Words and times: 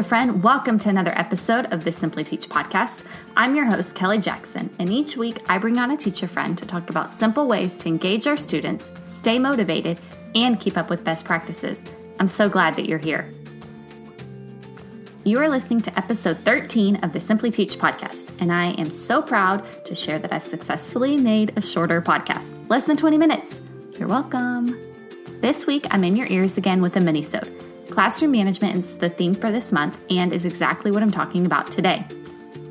teacher 0.00 0.08
friend. 0.08 0.42
Welcome 0.42 0.78
to 0.78 0.88
another 0.88 1.12
episode 1.14 1.70
of 1.74 1.84
the 1.84 1.92
Simply 1.92 2.24
Teach 2.24 2.48
podcast. 2.48 3.04
I'm 3.36 3.54
your 3.54 3.66
host, 3.66 3.94
Kelly 3.94 4.16
Jackson, 4.16 4.70
and 4.78 4.88
each 4.88 5.14
week 5.14 5.42
I 5.50 5.58
bring 5.58 5.76
on 5.76 5.90
a 5.90 5.96
teacher 5.96 6.26
friend 6.26 6.56
to 6.56 6.64
talk 6.64 6.88
about 6.88 7.10
simple 7.10 7.46
ways 7.46 7.76
to 7.76 7.88
engage 7.88 8.26
our 8.26 8.36
students, 8.38 8.90
stay 9.06 9.38
motivated, 9.38 10.00
and 10.34 10.58
keep 10.58 10.78
up 10.78 10.88
with 10.88 11.04
best 11.04 11.26
practices. 11.26 11.82
I'm 12.18 12.28
so 12.28 12.48
glad 12.48 12.76
that 12.76 12.86
you're 12.86 12.98
here. 12.98 13.30
You 15.26 15.38
are 15.38 15.50
listening 15.50 15.82
to 15.82 15.98
episode 15.98 16.38
13 16.38 16.96
of 17.04 17.12
the 17.12 17.20
Simply 17.20 17.50
Teach 17.50 17.76
podcast, 17.76 18.30
and 18.40 18.50
I 18.50 18.70
am 18.80 18.90
so 18.90 19.20
proud 19.20 19.84
to 19.84 19.94
share 19.94 20.18
that 20.18 20.32
I've 20.32 20.42
successfully 20.42 21.18
made 21.18 21.52
a 21.58 21.60
shorter 21.60 22.00
podcast, 22.00 22.70
less 22.70 22.86
than 22.86 22.96
20 22.96 23.18
minutes. 23.18 23.60
You're 23.98 24.08
welcome. 24.08 24.80
This 25.42 25.66
week, 25.66 25.86
I'm 25.90 26.04
in 26.04 26.16
your 26.16 26.28
ears 26.28 26.56
again 26.56 26.80
with 26.80 26.96
a 26.96 27.00
mini-sode. 27.00 27.69
Classroom 27.90 28.30
management 28.30 28.76
is 28.76 28.96
the 28.96 29.10
theme 29.10 29.34
for 29.34 29.50
this 29.50 29.72
month 29.72 29.98
and 30.10 30.32
is 30.32 30.44
exactly 30.44 30.90
what 30.90 31.02
I'm 31.02 31.10
talking 31.10 31.44
about 31.44 31.70
today. 31.72 32.06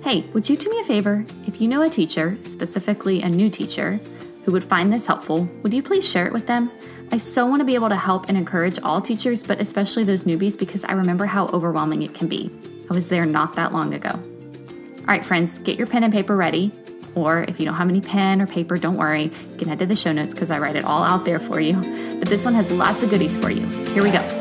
Hey, 0.01 0.21
would 0.33 0.49
you 0.49 0.55
do 0.55 0.69
me 0.69 0.79
a 0.79 0.83
favor? 0.85 1.25
If 1.45 1.59
you 1.59 1.67
know 1.67 1.81
a 1.81 1.89
teacher, 1.89 2.37
specifically 2.43 3.21
a 3.21 3.27
new 3.27 3.49
teacher, 3.49 3.99
who 4.45 4.53
would 4.53 4.63
find 4.63 4.91
this 4.91 5.05
helpful, 5.05 5.47
would 5.61 5.73
you 5.73 5.83
please 5.83 6.07
share 6.09 6.25
it 6.25 6.31
with 6.31 6.47
them? 6.47 6.71
I 7.11 7.17
so 7.17 7.45
want 7.45 7.59
to 7.59 7.65
be 7.65 7.75
able 7.75 7.89
to 7.89 7.97
help 7.97 8.29
and 8.29 8.37
encourage 8.37 8.79
all 8.79 9.01
teachers, 9.01 9.43
but 9.43 9.59
especially 9.59 10.05
those 10.05 10.23
newbies 10.23 10.57
because 10.57 10.85
I 10.85 10.93
remember 10.93 11.25
how 11.25 11.47
overwhelming 11.47 12.01
it 12.01 12.13
can 12.13 12.27
be. 12.27 12.49
I 12.89 12.93
was 12.93 13.09
there 13.09 13.25
not 13.25 13.55
that 13.55 13.73
long 13.73 13.93
ago. 13.93 14.11
All 14.11 15.05
right, 15.05 15.25
friends, 15.25 15.59
get 15.59 15.77
your 15.77 15.87
pen 15.87 16.03
and 16.03 16.13
paper 16.13 16.35
ready. 16.35 16.71
Or 17.13 17.43
if 17.43 17.59
you 17.59 17.65
don't 17.65 17.75
have 17.75 17.89
any 17.89 18.01
pen 18.01 18.41
or 18.41 18.47
paper, 18.47 18.77
don't 18.77 18.95
worry. 18.95 19.23
You 19.23 19.57
can 19.57 19.67
head 19.67 19.79
to 19.79 19.85
the 19.85 19.95
show 19.95 20.13
notes 20.13 20.33
because 20.33 20.49
I 20.49 20.59
write 20.59 20.77
it 20.77 20.85
all 20.85 21.03
out 21.03 21.25
there 21.25 21.39
for 21.39 21.59
you. 21.59 21.73
But 21.73 22.29
this 22.29 22.45
one 22.45 22.53
has 22.53 22.71
lots 22.71 23.03
of 23.03 23.09
goodies 23.09 23.35
for 23.35 23.49
you. 23.49 23.67
Here 23.87 24.03
we 24.03 24.11
go. 24.11 24.38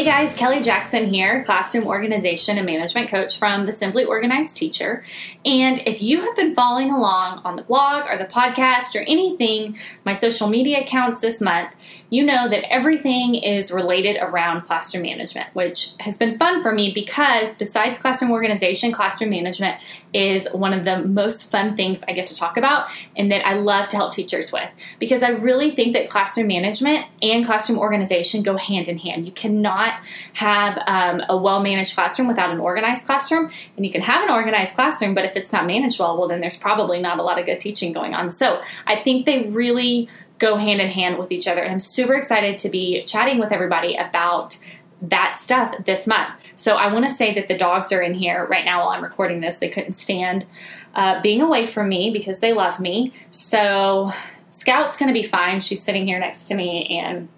Hey 0.00 0.06
guys, 0.06 0.34
Kelly 0.34 0.62
Jackson 0.62 1.12
here, 1.12 1.44
classroom 1.44 1.86
organization 1.86 2.56
and 2.56 2.64
management 2.64 3.10
coach 3.10 3.38
from 3.38 3.66
the 3.66 3.72
Simply 3.72 4.06
Organized 4.06 4.56
Teacher. 4.56 5.04
And 5.44 5.78
if 5.86 6.00
you 6.00 6.22
have 6.22 6.34
been 6.34 6.54
following 6.54 6.90
along 6.90 7.42
on 7.44 7.56
the 7.56 7.62
blog 7.62 8.06
or 8.08 8.16
the 8.16 8.24
podcast 8.24 8.98
or 8.98 9.02
anything, 9.02 9.76
my 10.06 10.14
social 10.14 10.48
media 10.48 10.80
accounts 10.80 11.20
this 11.20 11.42
month, 11.42 11.76
you 12.08 12.24
know 12.24 12.48
that 12.48 12.64
everything 12.72 13.34
is 13.34 13.70
related 13.70 14.16
around 14.16 14.62
classroom 14.62 15.02
management, 15.02 15.48
which 15.52 15.92
has 16.00 16.16
been 16.16 16.38
fun 16.38 16.62
for 16.62 16.72
me 16.72 16.92
because 16.94 17.54
besides 17.56 17.98
classroom 17.98 18.30
organization, 18.30 18.92
classroom 18.92 19.28
management 19.28 19.82
is 20.14 20.48
one 20.52 20.72
of 20.72 20.84
the 20.84 21.04
most 21.04 21.50
fun 21.50 21.76
things 21.76 22.02
I 22.08 22.12
get 22.12 22.26
to 22.28 22.34
talk 22.34 22.56
about 22.56 22.88
and 23.16 23.30
that 23.30 23.46
I 23.46 23.52
love 23.52 23.88
to 23.90 23.96
help 23.96 24.14
teachers 24.14 24.50
with 24.50 24.68
because 24.98 25.22
I 25.22 25.28
really 25.28 25.72
think 25.72 25.92
that 25.92 26.08
classroom 26.08 26.46
management 26.46 27.04
and 27.20 27.44
classroom 27.44 27.78
organization 27.78 28.42
go 28.42 28.56
hand 28.56 28.88
in 28.88 28.96
hand. 28.96 29.26
You 29.26 29.32
cannot 29.32 29.89
have 30.34 30.82
um, 30.86 31.22
a 31.28 31.36
well 31.36 31.60
managed 31.60 31.94
classroom 31.94 32.28
without 32.28 32.50
an 32.50 32.60
organized 32.60 33.06
classroom, 33.06 33.50
and 33.76 33.84
you 33.84 33.92
can 33.92 34.00
have 34.00 34.22
an 34.22 34.30
organized 34.30 34.74
classroom, 34.74 35.14
but 35.14 35.24
if 35.24 35.36
it's 35.36 35.52
not 35.52 35.66
managed 35.66 35.98
well, 35.98 36.18
well, 36.18 36.28
then 36.28 36.40
there's 36.40 36.56
probably 36.56 37.00
not 37.00 37.18
a 37.18 37.22
lot 37.22 37.38
of 37.38 37.46
good 37.46 37.60
teaching 37.60 37.92
going 37.92 38.14
on. 38.14 38.30
So 38.30 38.60
I 38.86 38.96
think 38.96 39.26
they 39.26 39.44
really 39.50 40.08
go 40.38 40.56
hand 40.56 40.80
in 40.80 40.88
hand 40.88 41.18
with 41.18 41.30
each 41.30 41.46
other. 41.46 41.62
And 41.62 41.70
I'm 41.70 41.80
super 41.80 42.14
excited 42.14 42.58
to 42.58 42.68
be 42.68 43.02
chatting 43.04 43.38
with 43.38 43.52
everybody 43.52 43.94
about 43.94 44.56
that 45.02 45.36
stuff 45.36 45.74
this 45.84 46.06
month. 46.06 46.30
So 46.56 46.76
I 46.76 46.92
want 46.92 47.06
to 47.06 47.14
say 47.14 47.32
that 47.34 47.48
the 47.48 47.56
dogs 47.56 47.92
are 47.92 48.02
in 48.02 48.14
here 48.14 48.46
right 48.46 48.64
now 48.64 48.80
while 48.80 48.90
I'm 48.90 49.02
recording 49.02 49.40
this. 49.40 49.58
They 49.58 49.68
couldn't 49.68 49.92
stand 49.92 50.46
uh, 50.94 51.20
being 51.20 51.40
away 51.40 51.64
from 51.64 51.88
me 51.88 52.10
because 52.10 52.40
they 52.40 52.52
love 52.52 52.80
me. 52.80 53.12
So 53.30 54.12
Scout's 54.50 54.96
going 54.96 55.08
to 55.08 55.14
be 55.14 55.22
fine. 55.22 55.60
She's 55.60 55.82
sitting 55.82 56.06
here 56.06 56.18
next 56.18 56.48
to 56.48 56.54
me 56.54 56.98
and 56.98 57.28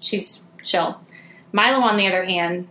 she's 0.00 0.44
chill. 0.64 1.00
Milo, 1.52 1.80
on 1.80 1.96
the 1.96 2.06
other 2.06 2.24
hand, 2.24 2.68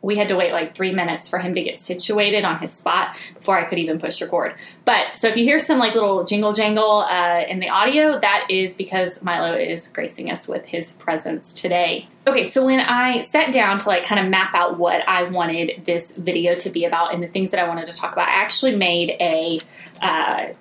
we 0.00 0.16
had 0.16 0.28
to 0.28 0.36
wait 0.36 0.52
like 0.52 0.74
three 0.74 0.92
minutes 0.92 1.28
for 1.28 1.38
him 1.38 1.54
to 1.54 1.62
get 1.62 1.76
situated 1.76 2.44
on 2.44 2.58
his 2.60 2.72
spot 2.72 3.16
before 3.34 3.58
I 3.58 3.64
could 3.64 3.78
even 3.78 3.98
push 3.98 4.20
record. 4.22 4.54
But 4.84 5.16
so 5.16 5.26
if 5.26 5.36
you 5.36 5.44
hear 5.44 5.58
some 5.58 5.78
like 5.78 5.94
little 5.94 6.22
jingle 6.24 6.52
jangle 6.52 7.00
uh, 7.00 7.44
in 7.48 7.58
the 7.58 7.68
audio, 7.68 8.18
that 8.18 8.46
is 8.48 8.76
because 8.76 9.22
Milo 9.22 9.56
is 9.56 9.88
gracing 9.88 10.30
us 10.30 10.46
with 10.46 10.64
his 10.66 10.92
presence 10.92 11.52
today. 11.52 12.08
Okay, 12.26 12.44
so 12.44 12.64
when 12.64 12.80
I 12.80 13.20
sat 13.20 13.52
down 13.52 13.78
to 13.80 13.88
like 13.88 14.04
kind 14.04 14.20
of 14.20 14.30
map 14.30 14.54
out 14.54 14.78
what 14.78 15.06
I 15.08 15.24
wanted 15.24 15.84
this 15.84 16.12
video 16.12 16.54
to 16.56 16.70
be 16.70 16.84
about 16.84 17.12
and 17.12 17.22
the 17.22 17.28
things 17.28 17.50
that 17.50 17.58
I 17.60 17.66
wanted 17.66 17.86
to 17.86 17.92
talk 17.92 18.12
about, 18.12 18.28
I 18.28 18.40
actually 18.40 18.76
made 18.76 19.16
a 19.18 19.60
uh, 20.00 20.52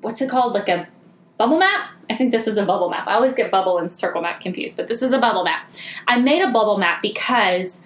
what's 0.00 0.22
it 0.22 0.30
called? 0.30 0.54
Like 0.54 0.68
a 0.68 0.88
bubble 1.36 1.58
map. 1.58 1.90
I 2.08 2.14
think 2.14 2.30
this 2.30 2.46
is 2.46 2.56
a 2.56 2.64
bubble 2.64 2.88
map. 2.88 3.06
I 3.08 3.14
always 3.14 3.34
get 3.34 3.50
bubble 3.50 3.78
and 3.78 3.92
circle 3.92 4.22
map 4.22 4.40
confused, 4.40 4.76
but 4.76 4.88
this 4.88 5.02
is 5.02 5.12
a 5.12 5.18
bubble 5.18 5.44
map. 5.44 5.70
I 6.06 6.18
made 6.18 6.42
a 6.42 6.50
bubble 6.50 6.78
map 6.78 7.02
because 7.02 7.80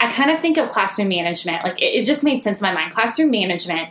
I 0.00 0.10
kind 0.10 0.30
of 0.30 0.40
think 0.40 0.58
of 0.58 0.68
classroom 0.68 1.08
management, 1.08 1.64
like 1.64 1.80
it, 1.80 1.86
it 1.86 2.04
just 2.04 2.24
made 2.24 2.42
sense 2.42 2.60
in 2.60 2.64
my 2.64 2.72
mind. 2.72 2.92
Classroom 2.92 3.30
management 3.30 3.88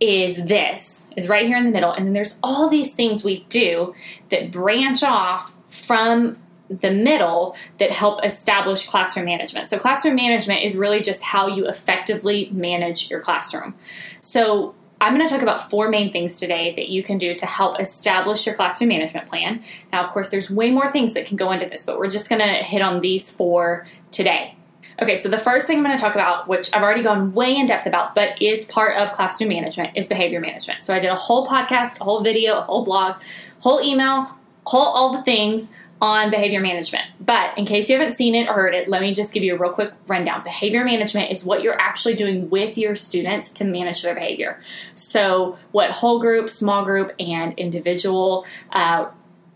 is 0.00 0.44
this, 0.44 1.06
is 1.16 1.28
right 1.28 1.46
here 1.46 1.56
in 1.56 1.64
the 1.64 1.70
middle. 1.70 1.92
And 1.92 2.06
then 2.06 2.12
there's 2.12 2.38
all 2.42 2.68
these 2.68 2.94
things 2.94 3.24
we 3.24 3.40
do 3.48 3.94
that 4.28 4.50
branch 4.50 5.02
off 5.02 5.54
from 5.66 6.38
the 6.68 6.90
middle 6.90 7.56
that 7.78 7.90
help 7.90 8.24
establish 8.24 8.88
classroom 8.88 9.26
management. 9.26 9.68
So, 9.68 9.78
classroom 9.78 10.16
management 10.16 10.62
is 10.62 10.76
really 10.76 11.00
just 11.00 11.22
how 11.22 11.46
you 11.46 11.68
effectively 11.68 12.50
manage 12.52 13.08
your 13.08 13.20
classroom. 13.20 13.74
So, 14.20 14.74
I'm 15.06 15.14
going 15.14 15.24
to 15.24 15.32
talk 15.32 15.42
about 15.42 15.70
four 15.70 15.88
main 15.88 16.10
things 16.10 16.40
today 16.40 16.74
that 16.74 16.88
you 16.88 17.00
can 17.00 17.16
do 17.16 17.32
to 17.32 17.46
help 17.46 17.78
establish 17.80 18.44
your 18.44 18.56
classroom 18.56 18.88
management 18.88 19.28
plan. 19.28 19.62
Now, 19.92 20.00
of 20.00 20.08
course, 20.08 20.30
there's 20.30 20.50
way 20.50 20.72
more 20.72 20.90
things 20.90 21.14
that 21.14 21.26
can 21.26 21.36
go 21.36 21.52
into 21.52 21.64
this, 21.64 21.84
but 21.84 21.96
we're 21.96 22.10
just 22.10 22.28
going 22.28 22.40
to 22.40 22.48
hit 22.48 22.82
on 22.82 23.00
these 23.00 23.30
four 23.30 23.86
today. 24.10 24.56
Okay, 25.00 25.14
so 25.14 25.28
the 25.28 25.38
first 25.38 25.68
thing 25.68 25.78
I'm 25.78 25.84
going 25.84 25.96
to 25.96 26.02
talk 26.02 26.16
about, 26.16 26.48
which 26.48 26.74
I've 26.74 26.82
already 26.82 27.04
gone 27.04 27.30
way 27.30 27.54
in 27.56 27.66
depth 27.66 27.86
about, 27.86 28.16
but 28.16 28.42
is 28.42 28.64
part 28.64 28.96
of 28.96 29.12
classroom 29.12 29.50
management, 29.50 29.96
is 29.96 30.08
behavior 30.08 30.40
management. 30.40 30.82
So 30.82 30.92
I 30.92 30.98
did 30.98 31.10
a 31.10 31.14
whole 31.14 31.46
podcast, 31.46 32.00
a 32.00 32.04
whole 32.04 32.22
video, 32.22 32.58
a 32.58 32.62
whole 32.62 32.84
blog, 32.84 33.22
whole 33.60 33.80
email, 33.80 34.36
whole 34.66 34.86
all 34.86 35.12
the 35.12 35.22
things 35.22 35.70
on 36.00 36.30
behavior 36.30 36.60
management. 36.60 37.04
But 37.20 37.56
in 37.56 37.64
case 37.64 37.88
you 37.88 37.98
haven't 37.98 38.14
seen 38.14 38.34
it 38.34 38.48
or 38.48 38.54
heard 38.54 38.74
it, 38.74 38.88
let 38.88 39.00
me 39.00 39.14
just 39.14 39.32
give 39.32 39.42
you 39.42 39.54
a 39.54 39.58
real 39.58 39.72
quick 39.72 39.92
rundown. 40.06 40.42
Behavior 40.44 40.84
management 40.84 41.30
is 41.30 41.44
what 41.44 41.62
you're 41.62 41.80
actually 41.80 42.14
doing 42.14 42.50
with 42.50 42.76
your 42.76 42.94
students 42.96 43.50
to 43.52 43.64
manage 43.64 44.02
their 44.02 44.14
behavior. 44.14 44.60
So, 44.92 45.56
what 45.72 45.90
whole 45.90 46.20
group, 46.20 46.50
small 46.50 46.84
group, 46.84 47.12
and 47.18 47.54
individual 47.54 48.44
uh, 48.72 49.06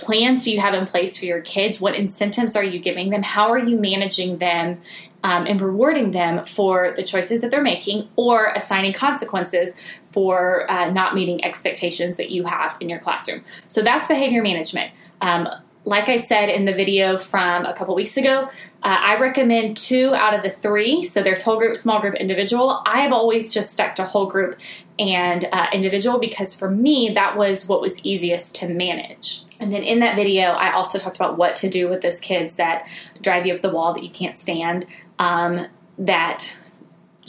plans 0.00 0.44
do 0.44 0.52
you 0.52 0.60
have 0.60 0.74
in 0.74 0.86
place 0.86 1.16
for 1.16 1.24
your 1.24 1.40
kids? 1.40 1.80
What 1.80 1.94
incentives 1.94 2.56
are 2.56 2.64
you 2.64 2.78
giving 2.78 3.10
them? 3.10 3.22
How 3.22 3.50
are 3.50 3.58
you 3.58 3.76
managing 3.76 4.38
them 4.38 4.80
um, 5.22 5.46
and 5.46 5.60
rewarding 5.60 6.12
them 6.12 6.44
for 6.46 6.92
the 6.96 7.02
choices 7.02 7.40
that 7.42 7.50
they're 7.50 7.62
making 7.62 8.08
or 8.16 8.46
assigning 8.54 8.92
consequences 8.92 9.74
for 10.04 10.70
uh, 10.70 10.90
not 10.90 11.14
meeting 11.14 11.44
expectations 11.44 12.16
that 12.16 12.30
you 12.30 12.44
have 12.44 12.76
in 12.80 12.88
your 12.88 12.98
classroom? 12.98 13.44
So 13.68 13.82
that's 13.82 14.08
behavior 14.08 14.42
management. 14.42 14.92
Um, 15.20 15.48
like 15.84 16.08
I 16.08 16.16
said 16.16 16.50
in 16.50 16.66
the 16.66 16.74
video 16.74 17.16
from 17.16 17.64
a 17.64 17.72
couple 17.72 17.94
weeks 17.94 18.16
ago, 18.16 18.48
uh, 18.82 18.98
I 19.00 19.18
recommend 19.18 19.76
two 19.76 20.14
out 20.14 20.34
of 20.34 20.42
the 20.42 20.50
three. 20.50 21.02
So 21.02 21.22
there's 21.22 21.42
whole 21.42 21.58
group, 21.58 21.74
small 21.76 22.00
group, 22.00 22.14
individual. 22.16 22.82
I 22.86 23.00
have 23.00 23.12
always 23.12 23.52
just 23.52 23.72
stuck 23.72 23.94
to 23.94 24.04
whole 24.04 24.26
group 24.26 24.58
and 24.98 25.44
uh, 25.52 25.66
individual 25.72 26.18
because 26.18 26.54
for 26.54 26.70
me, 26.70 27.12
that 27.14 27.36
was 27.36 27.66
what 27.66 27.80
was 27.80 27.98
easiest 28.04 28.54
to 28.56 28.68
manage. 28.68 29.44
And 29.58 29.72
then 29.72 29.82
in 29.82 30.00
that 30.00 30.16
video, 30.16 30.50
I 30.50 30.72
also 30.72 30.98
talked 30.98 31.16
about 31.16 31.36
what 31.36 31.56
to 31.56 31.68
do 31.68 31.88
with 31.88 32.02
those 32.02 32.20
kids 32.20 32.56
that 32.56 32.86
drive 33.20 33.46
you 33.46 33.54
up 33.54 33.60
the 33.60 33.70
wall 33.70 33.94
that 33.94 34.02
you 34.02 34.10
can't 34.10 34.36
stand, 34.36 34.86
um, 35.18 35.66
that 35.98 36.56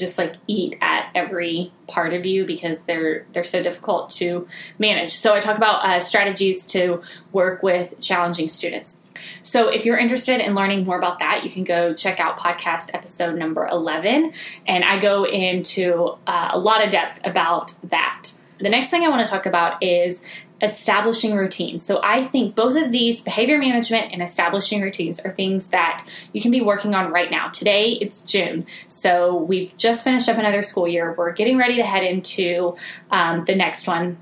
just 0.01 0.17
like 0.17 0.33
eat 0.47 0.77
at 0.81 1.09
every 1.15 1.71
part 1.87 2.13
of 2.13 2.25
you 2.25 2.43
because 2.43 2.83
they're 2.83 3.25
they're 3.31 3.43
so 3.43 3.61
difficult 3.63 4.09
to 4.09 4.47
manage. 4.79 5.11
So 5.11 5.33
I 5.33 5.39
talk 5.39 5.55
about 5.55 5.85
uh, 5.85 5.99
strategies 5.99 6.65
to 6.67 7.01
work 7.31 7.63
with 7.63 7.99
challenging 8.01 8.49
students. 8.49 8.95
So 9.43 9.69
if 9.69 9.85
you're 9.85 9.99
interested 9.99 10.41
in 10.41 10.55
learning 10.55 10.83
more 10.83 10.97
about 10.97 11.19
that, 11.19 11.43
you 11.43 11.51
can 11.51 11.63
go 11.63 11.93
check 11.93 12.19
out 12.19 12.39
podcast 12.39 12.89
episode 12.95 13.37
number 13.37 13.67
11, 13.67 14.33
and 14.65 14.83
I 14.83 14.99
go 14.99 15.25
into 15.25 16.17
uh, 16.25 16.49
a 16.51 16.59
lot 16.59 16.83
of 16.83 16.89
depth 16.89 17.19
about 17.23 17.73
that. 17.83 18.31
The 18.59 18.69
next 18.69 18.89
thing 18.89 19.03
I 19.03 19.09
want 19.09 19.25
to 19.25 19.31
talk 19.31 19.45
about 19.45 19.81
is 19.83 20.23
establishing 20.61 21.35
routines. 21.35 21.85
So 21.85 21.99
I 22.03 22.21
think 22.23 22.55
both 22.55 22.75
of 22.75 22.91
these, 22.91 23.21
behavior 23.21 23.57
management 23.57 24.11
and 24.13 24.21
establishing 24.21 24.81
routines, 24.81 25.19
are 25.19 25.31
things 25.31 25.67
that 25.67 26.05
you 26.33 26.41
can 26.41 26.51
be 26.51 26.61
working 26.61 26.93
on 26.93 27.11
right 27.11 27.31
now. 27.31 27.49
Today 27.49 27.91
it's 28.01 28.21
June, 28.21 28.65
so 28.87 29.35
we've 29.35 29.75
just 29.77 30.03
finished 30.03 30.29
up 30.29 30.37
another 30.37 30.61
school 30.61 30.87
year. 30.87 31.13
We're 31.17 31.31
getting 31.31 31.57
ready 31.57 31.77
to 31.77 31.83
head 31.83 32.03
into 32.03 32.75
um, 33.09 33.43
the 33.43 33.55
next 33.55 33.87
one. 33.87 34.17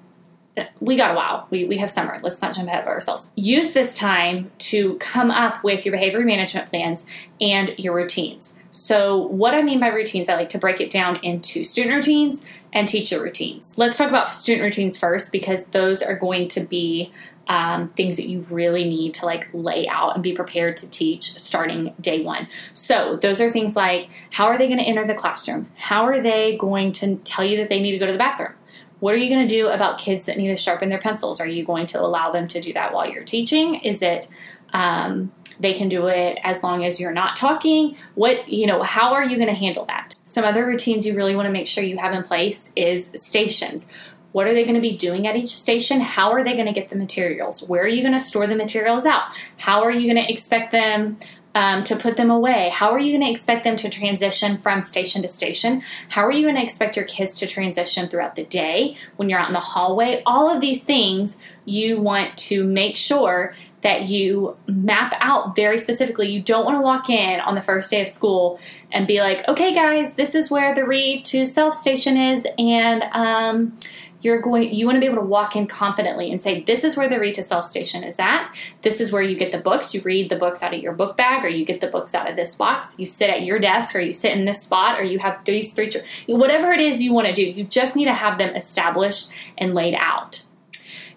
We 0.82 0.98
got 0.98 1.12
a 1.12 1.14
while. 1.14 1.48
We, 1.50 1.66
we 1.66 1.78
have 1.78 1.90
summer. 1.90 2.20
Let's 2.22 2.42
not 2.42 2.54
jump 2.54 2.68
ahead 2.68 2.82
of 2.82 2.88
ourselves. 2.88 3.32
Use 3.36 3.72
this 3.72 3.94
time 3.94 4.52
to 4.60 4.96
come 4.96 5.32
up 5.32 5.64
with 5.64 5.86
your 5.86 5.94
behavior 5.94 6.20
management 6.22 6.70
plans 6.70 7.06
and 7.40 7.74
your 7.78 7.96
routines. 7.96 8.58
So, 8.72 9.18
what 9.18 9.54
I 9.54 9.62
mean 9.62 9.80
by 9.80 9.88
routines, 9.88 10.30
I 10.30 10.36
like 10.36 10.50
to 10.50 10.60
break 10.60 10.80
it 10.80 10.92
down 10.92 11.18
into 11.24 11.64
student 11.64 11.96
routines 11.96 12.46
and 12.74 12.88
teacher 12.88 13.22
routines. 13.22 13.76
Let's 13.78 13.98
talk 13.98 14.10
about 14.10 14.34
student 14.34 14.64
routines 14.64 14.98
first 14.98 15.32
because 15.32 15.68
those 15.68 16.02
are 16.02 16.16
going 16.16 16.48
to 16.50 16.62
be 16.62 17.12
um, 17.48 17.90
things 17.90 18.16
that 18.18 18.30
you 18.30 18.42
really 18.52 18.88
need 18.88 19.16
to 19.16 19.26
like 19.26 19.50
lay 19.54 19.88
out 19.88 20.14
and 20.14 20.24
be 20.24 20.34
prepared 20.34 20.78
to 20.78 20.90
teach 20.90 21.34
starting 21.40 21.96
day 22.00 22.22
one. 22.22 22.48
So, 22.74 23.16
those 23.16 23.42
are 23.42 23.50
things 23.50 23.76
like 23.76 24.10
how 24.32 24.46
are 24.46 24.58
they 24.58 24.68
going 24.68 24.78
to 24.78 24.86
enter 24.86 25.06
the 25.06 25.16
classroom? 25.16 25.68
How 25.76 26.06
are 26.06 26.22
they 26.22 26.58
going 26.58 26.92
to 26.94 27.16
tell 27.18 27.44
you 27.44 27.58
that 27.58 27.70
they 27.70 27.82
need 27.82 27.94
to 27.94 27.98
go 27.98 28.06
to 28.06 28.12
the 28.12 28.20
bathroom? 28.20 28.54
What 29.00 29.16
are 29.16 29.18
you 29.18 29.30
going 29.30 29.48
to 29.48 29.54
do 29.54 29.70
about 29.70 29.98
kids 29.98 30.26
that 30.26 30.38
need 30.38 30.50
to 30.50 30.58
sharpen 30.58 30.90
their 30.90 31.00
pencils? 31.00 31.40
Are 31.40 31.48
you 31.48 31.66
going 31.66 31.86
to 31.88 32.02
allow 32.02 32.32
them 32.32 32.48
to 32.50 32.62
do 32.62 32.74
that 32.74 32.94
while 32.94 33.10
you're 33.10 33.24
teaching? 33.24 33.76
Is 33.76 34.02
it 34.02 34.28
um, 34.74 35.32
they 35.60 35.74
can 35.74 35.90
do 35.90 36.08
it 36.08 36.40
as 36.44 36.64
long 36.64 36.86
as 36.86 37.00
you're 37.00 37.12
not 37.12 37.36
talking? 37.36 37.96
What, 38.16 38.50
you 38.50 38.66
know, 38.66 38.82
how 38.82 39.14
are 39.14 39.24
you 39.24 39.36
going 39.36 39.50
to 39.50 39.54
handle 39.54 39.86
that? 39.86 40.16
Some 40.24 40.46
other 40.46 40.66
routines 40.66 41.06
you 41.06 41.16
really 41.16 41.36
want 41.36 41.48
to 41.48 41.52
make 41.52 41.68
sure 41.68 41.84
you 41.84 41.98
have 41.98 42.14
in 42.14 42.24
place 42.24 42.72
is 42.76 43.12
stations. 43.16 43.88
What 44.32 44.48
are 44.48 44.54
they 44.54 44.64
going 44.64 44.76
to 44.76 44.82
be 44.82 44.96
doing 44.96 45.26
at 45.26 45.36
each 45.36 45.56
station? 45.56 46.02
How 46.02 46.32
are 46.32 46.44
they 46.44 46.54
going 46.54 46.68
to 46.68 46.72
get 46.72 46.90
the 46.90 46.96
materials? 46.96 47.64
Where 47.68 47.84
are 47.84 47.88
you 47.88 48.02
going 48.02 48.14
to 48.14 48.20
store 48.20 48.46
the 48.46 48.56
materials 48.56 49.06
out? 49.06 49.24
How 49.58 49.84
are 49.84 49.92
you 49.92 50.12
going 50.12 50.24
to 50.24 50.32
expect 50.32 50.72
them 50.72 51.18
um, 51.60 51.84
to 51.84 51.98
put 51.98 52.16
them 52.16 52.32
away? 52.32 52.70
How 52.74 52.92
are 52.92 53.00
you 53.00 53.12
going 53.12 53.26
to 53.26 53.30
expect 53.30 53.66
them 53.66 53.76
to 53.76 53.90
transition 53.90 54.60
from 54.60 54.80
station 54.80 55.22
to 55.24 55.28
station? 55.28 55.84
How 56.08 56.26
are 56.26 56.32
you 56.32 56.44
going 56.44 56.56
to 56.56 56.64
expect 56.64 56.96
your 56.96 57.04
kids 57.04 57.38
to 57.40 57.48
transition 57.48 58.08
throughout 58.08 58.38
the 58.38 58.46
day 58.46 58.96
when 59.18 59.30
you're 59.30 59.40
out 59.40 59.50
in 59.50 59.54
the 59.54 59.60
hallway? 59.60 60.24
All 60.26 60.50
of 60.50 60.62
these 60.62 60.86
things 60.86 61.38
you 61.66 62.00
want 62.00 62.38
to 62.38 62.64
make 62.64 62.96
sure 62.96 63.54
that 63.82 64.08
you 64.08 64.56
map 64.68 65.14
out 65.20 65.54
very 65.54 65.78
specifically. 65.78 66.30
You 66.30 66.42
don't 66.42 66.64
want 66.64 66.78
to 66.78 66.82
walk 66.82 67.10
in 67.10 67.42
on 67.42 67.56
the 67.56 67.62
first 67.62 67.92
day 67.92 68.00
of 68.00 68.08
school 68.08 68.58
and 68.94 69.06
be 69.06 69.20
like, 69.20 69.46
okay, 69.50 69.74
guys, 69.74 70.14
this 70.14 70.36
is 70.36 70.50
where 70.50 70.74
the 70.74 70.86
read 70.86 71.26
to 71.26 71.46
self 71.46 71.74
station 71.74 72.16
is, 72.16 72.48
and 72.58 73.04
um, 73.12 73.78
you're 74.22 74.42
going 74.42 74.74
you 74.74 74.86
want 74.86 74.96
to 74.96 75.00
be 75.00 75.06
able 75.06 75.18
to 75.18 75.28
walk 75.28 75.56
in 75.56 75.68
confidently 75.68 76.32
and 76.32 76.42
say 76.42 76.62
this 76.62 76.84
is 76.84 76.98
where 76.98 77.08
the 77.08 77.20
read 77.20 77.36
to 77.36 77.44
self 77.44 77.66
station 77.66 78.04
is 78.04 78.20
at. 78.20 78.54
This 78.82 79.00
is 79.00 79.12
where 79.12 79.22
you 79.22 79.36
get 79.36 79.52
the 79.52 79.58
books. 79.58 79.94
You 79.94 80.02
read 80.02 80.30
the 80.30 80.36
books 80.36 80.62
out 80.62 80.74
of 80.74 80.82
your 80.82 80.94
book 80.94 81.18
bag 81.18 81.44
or 81.44 81.50
you 81.50 81.66
get 81.66 81.82
the 81.82 81.88
books 81.88 82.14
out 82.14 82.30
of 82.30 82.36
this 82.36 82.56
box. 82.56 82.98
You 83.00 83.06
sit 83.06 83.30
at 83.30 83.44
your 83.44 83.60
desk 83.60 83.96
or 83.96 84.00
you 84.00 84.14
sit 84.14 84.34
in 84.34 84.46
this 84.46 84.64
spot 84.64 85.00
or 85.00 85.04
you 85.04 85.20
have 85.20 85.44
these 85.46 85.74
three 85.74 85.92
whatever 86.28 86.72
it 86.72 86.80
is 86.80 87.02
you 87.02 87.14
want 87.14 87.28
to 87.28 87.34
do 87.34 87.44
you 87.44 87.64
just 87.64 87.96
need 87.96 88.06
to 88.06 88.14
have 88.14 88.38
them 88.38 88.56
established 88.56 89.32
and 89.58 89.74
laid 89.74 89.96
out. 89.96 90.44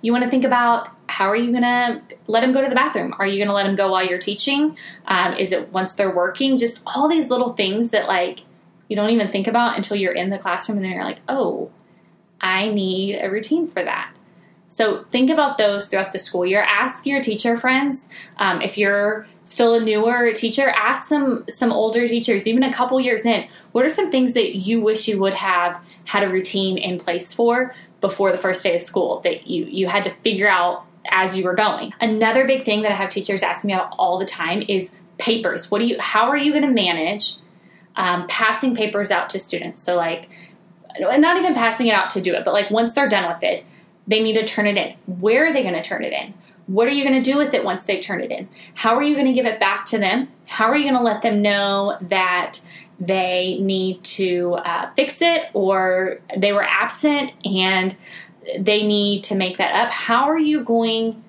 You 0.01 0.13
want 0.13 0.25
to 0.25 0.31
think 0.31 0.45
about 0.45 0.89
how 1.09 1.29
are 1.29 1.37
you 1.37 1.51
going 1.51 1.63
to 1.63 2.01
let 2.27 2.41
them 2.41 2.53
go 2.53 2.63
to 2.63 2.69
the 2.69 2.75
bathroom? 2.75 3.15
Are 3.19 3.27
you 3.27 3.37
going 3.37 3.49
to 3.49 3.55
let 3.55 3.65
them 3.65 3.77
go 3.77 3.91
while 3.91 4.05
you're 4.05 4.19
teaching? 4.19 4.77
Um, 5.07 5.35
is 5.35 5.53
it 5.53 5.73
once 5.73 5.95
they're 5.95 6.15
working? 6.15 6.57
Just 6.57 6.83
all 6.87 7.09
these 7.09 7.31
little 7.31 7.53
things 7.53 7.91
that 7.91 8.09
like 8.09 8.41
you 8.89 8.97
don't 8.97 9.11
even 9.11 9.31
think 9.31 9.47
about 9.47 9.77
until 9.77 9.97
you're 9.97 10.13
in 10.13 10.29
the 10.29 10.39
classroom 10.39 10.77
and 10.77 10.85
then 10.85 10.93
you're 10.93 11.05
like 11.05 11.21
oh 11.27 11.71
I 12.43 12.69
need 12.69 13.19
a 13.21 13.31
routine 13.31 13.67
for 13.67 13.83
that. 13.83 14.13
So 14.73 15.05
think 15.05 15.29
about 15.29 15.59
those 15.59 15.89
throughout 15.89 16.13
the 16.13 16.19
school 16.19 16.47
year. 16.47 16.63
Ask 16.63 17.05
your 17.05 17.23
teacher 17.23 17.59
friends. 17.59 18.09
Um, 18.39 18.63
if 18.63 18.79
you're 18.79 19.27
still 19.45 19.75
a 19.75 19.81
newer 19.81 20.33
teacher, 20.33 20.71
ask 20.71 21.09
some 21.09 21.45
some 21.47 21.71
older 21.71 22.09
teachers, 22.09 22.47
even 22.47 22.63
a 22.63 22.73
couple 22.73 22.99
years 22.99 23.27
in. 23.27 23.47
What 23.73 23.85
are 23.85 23.91
some 23.91 24.11
things 24.11 24.33
that 24.33 24.57
you 24.57 24.81
wish 24.81 25.09
you 25.09 25.21
would 25.21 25.35
have 25.35 25.79
had 26.07 26.23
a 26.23 26.29
routine 26.31 26.79
in 26.79 26.99
place 26.99 27.35
for 27.35 27.75
before 28.01 28.33
the 28.33 28.39
first 28.39 28.63
day 28.63 28.75
of 28.75 28.81
school 28.81 29.21
that 29.21 29.47
you 29.47 29.67
you 29.67 29.89
had 29.89 30.05
to 30.05 30.11
figure 30.11 30.49
out 30.49 30.87
as 31.11 31.37
you 31.37 31.45
were 31.45 31.55
going? 31.55 31.93
Another 32.01 32.47
big 32.47 32.65
thing 32.65 32.81
that 32.81 32.93
I 32.93 32.95
have 32.95 33.11
teachers 33.11 33.43
ask 33.43 33.67
me 33.67 33.75
about 33.75 33.95
all 33.99 34.19
the 34.19 34.25
time 34.25 34.63
is 34.69 34.95
papers. 35.19 35.71
What 35.71 35.81
do 35.81 35.85
you? 35.85 36.01
How 36.01 36.31
are 36.31 36.37
you 36.39 36.51
going 36.51 36.65
to 36.65 36.73
manage 36.73 37.37
um, 37.97 38.27
passing 38.27 38.75
papers 38.75 39.11
out 39.11 39.29
to 39.31 39.39
students? 39.39 39.83
So 39.83 39.97
like 39.97 40.31
and 40.97 41.23
not 41.23 41.37
even 41.37 41.55
passing 41.55 41.87
it 41.89 41.95
out 41.95 42.11
to 42.11 42.21
do 42.21 42.35
it, 42.35 42.45
but 42.45 42.53
like 42.53 42.71
once 42.71 42.93
they're 42.93 43.09
done 43.09 43.29
with 43.29 43.43
it, 43.43 43.65
they 44.07 44.21
need 44.23 44.35
to 44.35 44.45
turn 44.45 44.67
it 44.67 44.77
in. 44.77 44.95
Where 45.21 45.47
are 45.47 45.53
they 45.53 45.63
going 45.63 45.75
to 45.75 45.83
turn 45.83 46.05
it 46.05 46.13
in? 46.13 46.35
What 46.67 46.87
are 46.89 46.93
you 46.93 47.05
going 47.05 47.23
to 47.23 47.31
do 47.31 47.39
with 47.39 47.55
it 47.55 47.65
once 47.65 47.85
they 47.85 47.99
turn 48.01 48.21
it 48.21 48.31
in? 48.31 48.49
How 48.75 48.97
are 48.97 49.03
you 49.03 49.15
going 49.15 49.27
to 49.27 49.33
give 49.33 49.47
it 49.47 49.61
back 49.61 49.85
to 49.87 49.99
them? 49.99 50.29
How 50.49 50.67
are 50.67 50.77
you 50.77 50.85
going 50.85 50.97
to 50.97 51.03
let 51.03 51.23
them 51.23 51.43
know 51.43 51.99
that 52.03 52.61
they 53.01 53.59
need 53.61 54.03
to 54.05 54.55
uh, 54.65 54.91
fix 54.95 55.23
it 55.23 55.51
or 55.55 56.21
they 56.37 56.53
were 56.53 56.63
absent 56.63 57.33
and 57.45 57.97
they 58.59 58.87
need 58.87 59.25
to 59.25 59.35
make 59.35 59.59
that 59.59 59.75
up? 59.75 59.91
How 59.91 60.25
are 60.31 60.39
you 60.39 60.65
going 60.65 61.23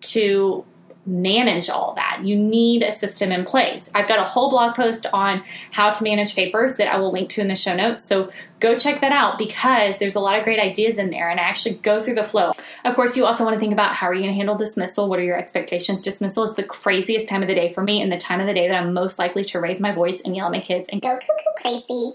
to 0.00 0.64
manage 1.06 1.70
all 1.70 1.94
that. 1.94 2.20
You 2.24 2.36
need 2.36 2.82
a 2.82 2.90
system 2.90 3.30
in 3.30 3.44
place. 3.44 3.88
I've 3.94 4.08
got 4.08 4.18
a 4.18 4.24
whole 4.24 4.50
blog 4.50 4.74
post 4.74 5.06
on 5.12 5.42
how 5.70 5.90
to 5.90 6.02
manage 6.02 6.34
papers 6.34 6.76
that 6.76 6.88
I 6.88 6.98
will 6.98 7.12
link 7.12 7.30
to 7.30 7.40
in 7.40 7.46
the 7.46 7.54
show 7.54 7.76
notes. 7.76 8.04
So 8.04 8.30
go 8.58 8.76
check 8.76 9.00
that 9.00 9.12
out 9.12 9.38
because 9.38 9.98
there's 9.98 10.16
a 10.16 10.20
lot 10.20 10.36
of 10.36 10.44
great 10.44 10.58
ideas 10.58 10.98
in 10.98 11.10
there 11.10 11.30
and 11.30 11.38
I 11.38 11.44
actually 11.44 11.76
go 11.76 12.00
through 12.00 12.16
the 12.16 12.24
flow. 12.24 12.52
Of 12.84 12.94
course, 12.94 13.16
you 13.16 13.24
also 13.24 13.44
want 13.44 13.54
to 13.54 13.60
think 13.60 13.72
about 13.72 13.94
how 13.94 14.08
are 14.08 14.14
you 14.14 14.22
going 14.22 14.32
to 14.32 14.36
handle 14.36 14.56
dismissal? 14.56 15.08
What 15.08 15.18
are 15.18 15.24
your 15.24 15.38
expectations? 15.38 16.00
Dismissal 16.00 16.42
is 16.42 16.54
the 16.54 16.64
craziest 16.64 17.28
time 17.28 17.42
of 17.42 17.48
the 17.48 17.54
day 17.54 17.68
for 17.68 17.82
me 17.82 18.02
and 18.02 18.12
the 18.12 18.18
time 18.18 18.40
of 18.40 18.46
the 18.46 18.54
day 18.54 18.66
that 18.68 18.82
I'm 18.82 18.92
most 18.92 19.18
likely 19.18 19.44
to 19.44 19.60
raise 19.60 19.80
my 19.80 19.92
voice 19.92 20.20
and 20.20 20.34
yell 20.34 20.46
at 20.46 20.52
my 20.52 20.60
kids 20.60 20.88
and 20.88 21.00
go 21.00 21.18
crazy 21.56 22.14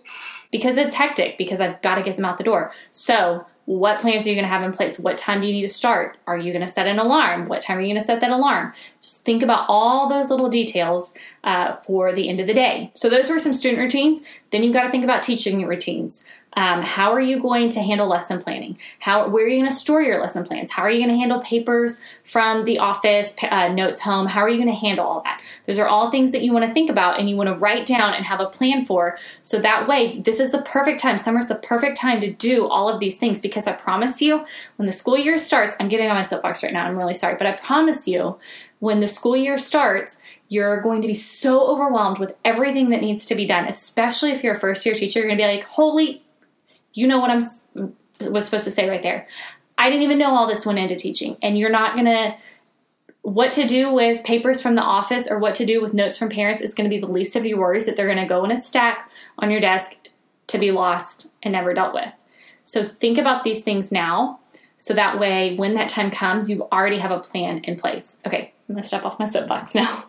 because 0.52 0.78
it's 0.78 0.96
hectic 0.96 1.38
because 1.38 1.62
I've 1.62 1.82
got 1.82 1.96
to 1.96 2.04
get 2.04 2.18
them 2.18 2.26
out 2.26 2.38
the 2.38 2.44
door. 2.44 2.72
So 2.92 3.46
what 3.71 4.01
plans 4.01 4.25
are 4.25 4.29
you 4.29 4.35
going 4.35 4.44
to 4.44 4.50
have 4.50 4.63
in 4.63 4.73
place? 4.73 5.00
What 5.00 5.18
time 5.18 5.39
do 5.39 5.47
you 5.47 5.53
need 5.53 5.62
to 5.62 5.68
start? 5.69 6.18
Are 6.27 6.38
you 6.38 6.51
going 6.51 6.65
to 6.65 6.71
set 6.71 6.88
an 6.88 7.00
alarm? 7.00 7.47
What 7.47 7.62
time 7.62 7.77
are 7.77 7.81
you 7.81 7.88
going 7.88 8.01
to 8.01 8.06
set 8.06 8.19
that 8.19 8.29
alarm? 8.29 8.73
Just 9.01 9.23
think 9.23 9.41
about 9.41 9.65
all 9.69 10.09
those 10.09 10.29
little 10.29 10.50
details 10.50 11.13
uh, 11.45 11.73
for 11.77 12.12
the 12.12 12.27
end 12.27 12.41
of 12.41 12.47
the 12.47 12.53
day. 12.53 12.91
So, 12.95 13.07
those 13.09 13.29
were 13.29 13.39
some 13.39 13.53
student 13.53 13.79
routines. 13.79 14.19
Then 14.50 14.63
you've 14.63 14.73
got 14.73 14.83
to 14.83 14.91
think 14.91 15.06
about 15.06 15.23
teaching 15.23 15.57
your 15.62 15.69
routines. 15.69 16.25
Um, 16.57 16.81
how 16.81 17.12
are 17.13 17.21
you 17.21 17.42
going 17.42 17.69
to 17.69 17.81
handle 17.81 18.07
lesson 18.07 18.42
planning? 18.42 18.77
How 19.00 19.27
where 19.30 19.45
are 19.45 19.48
you 19.48 19.59
going 19.59 19.69
to 19.69 19.75
store 19.75 20.01
your 20.01 20.19
lesson 20.19 20.45
plans? 20.45 20.71
How 20.71 20.83
are 20.83 20.92
you 20.92 21.00
going 21.00 21.09
to 21.09 21.18
handle 21.18 21.39
papers 21.42 22.00
from 22.24 22.65
the 22.65 22.80
office, 22.80 23.33
uh, 23.50 23.69
notes 23.69 24.01
home? 24.01 24.27
How 24.27 24.42
are 24.42 24.50
you 24.50 24.57
going 24.57 24.74
to 24.74 24.80
handle 24.80 25.06
all 25.06 25.21
that? 25.24 25.42
Those 25.65 25.80
are 25.80 25.88
all 25.88 26.12
things 26.12 26.31
that 26.33 26.42
you 26.42 26.51
want 26.51 26.65
to 26.65 26.74
think 26.74 26.89
about 26.89 27.19
and 27.19 27.30
you 27.30 27.38
want 27.38 27.53
to 27.53 27.59
write 27.59 27.86
down 27.86 28.13
and 28.13 28.25
have 28.25 28.42
a 28.42 28.48
plan 28.48 28.83
for. 28.83 29.18
So 29.42 29.59
that 29.59 29.88
way, 29.88 30.18
this 30.18 30.39
is 30.39 30.51
the 30.51 30.62
perfect 30.62 31.00
time. 31.00 31.18
Summer's 31.18 31.48
the 31.48 31.56
perfect 31.56 31.98
time 31.98 32.19
to 32.21 32.31
do 32.31 32.68
all 32.68 32.89
of 32.89 33.00
these 33.00 33.18
things 33.18 33.39
because 33.39 33.65
I 33.65 33.71
promise 33.71 34.21
you, 34.21 34.45
when 34.75 34.86
the 34.86 34.92
school 34.92 35.18
year 35.18 35.37
starts, 35.37 35.73
I'm 35.80 35.87
getting 35.87 36.09
on 36.09 36.16
my 36.16 36.21
soapbox 36.21 36.64
right 36.64 36.73
now. 36.73 36.85
I'm 36.85 36.97
really 36.97 37.14
sorry, 37.14 37.35
but 37.35 37.47
I 37.47 37.54
promise 37.54 38.07
you, 38.07 38.37
when 38.80 38.99
the 38.99 39.07
school 39.07 39.37
year 39.37 39.57
starts, 39.57 40.21
you're 40.49 40.81
going 40.81 41.02
to 41.02 41.07
be 41.07 41.14
so 41.14 41.66
overwhelmed 41.68 42.18
with 42.19 42.35
everything 42.44 42.90
that 42.90 42.99
needs 42.99 43.26
to 43.28 43.35
be 43.35 43.45
done, 43.45 43.68
especially 43.68 44.31
if 44.31 44.44
you're 44.44 44.56
a 44.56 44.59
first 44.59 44.85
year 44.85 44.95
teacher. 44.95 45.19
You're 45.19 45.28
going 45.28 45.37
to 45.37 45.44
be 45.44 45.47
like, 45.47 45.64
holy 45.64 46.23
you 46.94 47.07
know 47.07 47.19
what 47.19 47.30
I'm 47.30 47.94
was 48.30 48.45
supposed 48.45 48.66
to 48.66 48.71
say 48.71 48.90
right 48.90 49.02
there. 49.02 49.28
I 49.78 49.90
didn't 49.90 50.04
even 50.04 50.19
know 50.19 50.36
all 50.36 50.48
this 50.48 50.66
went 50.66 50.80
into 50.80 50.95
teaching, 50.95 51.38
and 51.42 51.57
you're 51.57 51.69
not 51.69 51.95
gonna 51.95 52.38
what 53.24 53.52
to 53.52 53.68
do 53.68 53.94
with 53.94 54.24
papers 54.24 54.62
from 54.62 54.76
the 54.76 54.81
office 54.81 55.30
or 55.30 55.38
what 55.38 55.56
to 55.56 55.66
do 55.66 55.81
with 55.81 55.94
notes 55.94 56.18
from 56.18 56.30
parents 56.30 56.64
is 56.64 56.74
going 56.74 56.90
to 56.90 56.95
be 56.95 57.00
the 57.00 57.12
least 57.12 57.36
of 57.36 57.45
your 57.45 57.60
worries 57.60 57.86
that 57.86 57.95
they're 57.95 58.07
going 58.07 58.18
to 58.18 58.26
go 58.26 58.44
in 58.44 58.52
a 58.52 58.57
stack 58.57 59.12
on 59.38 59.52
your 59.52 59.62
desk 59.62 59.95
to 60.48 60.57
be 60.57 60.71
lost 60.71 61.30
and 61.44 61.52
never 61.52 61.74
dealt 61.74 61.94
with. 61.94 62.12
So 62.64 62.83
think 62.83 63.18
about 63.18 63.44
these 63.44 63.64
things 63.64 63.92
now 63.92 64.40
so 64.78 64.94
that 64.95 65.19
way 65.19 65.56
when 65.56 65.76
that 65.76 65.90
time 65.90 66.10
comes 66.10 66.50
you 66.50 66.68
already 66.71 66.98
have 66.98 67.12
a 67.12 67.19
plan 67.19 67.60
in 67.60 67.76
place. 67.76 68.18
Okay, 68.26 68.54
I'm 68.68 68.76
going 68.76 68.81
to 68.81 68.88
step 68.88 69.06
off 69.06 69.19
my 69.19 69.26
soapbox 69.26 69.76
now. 69.76 70.06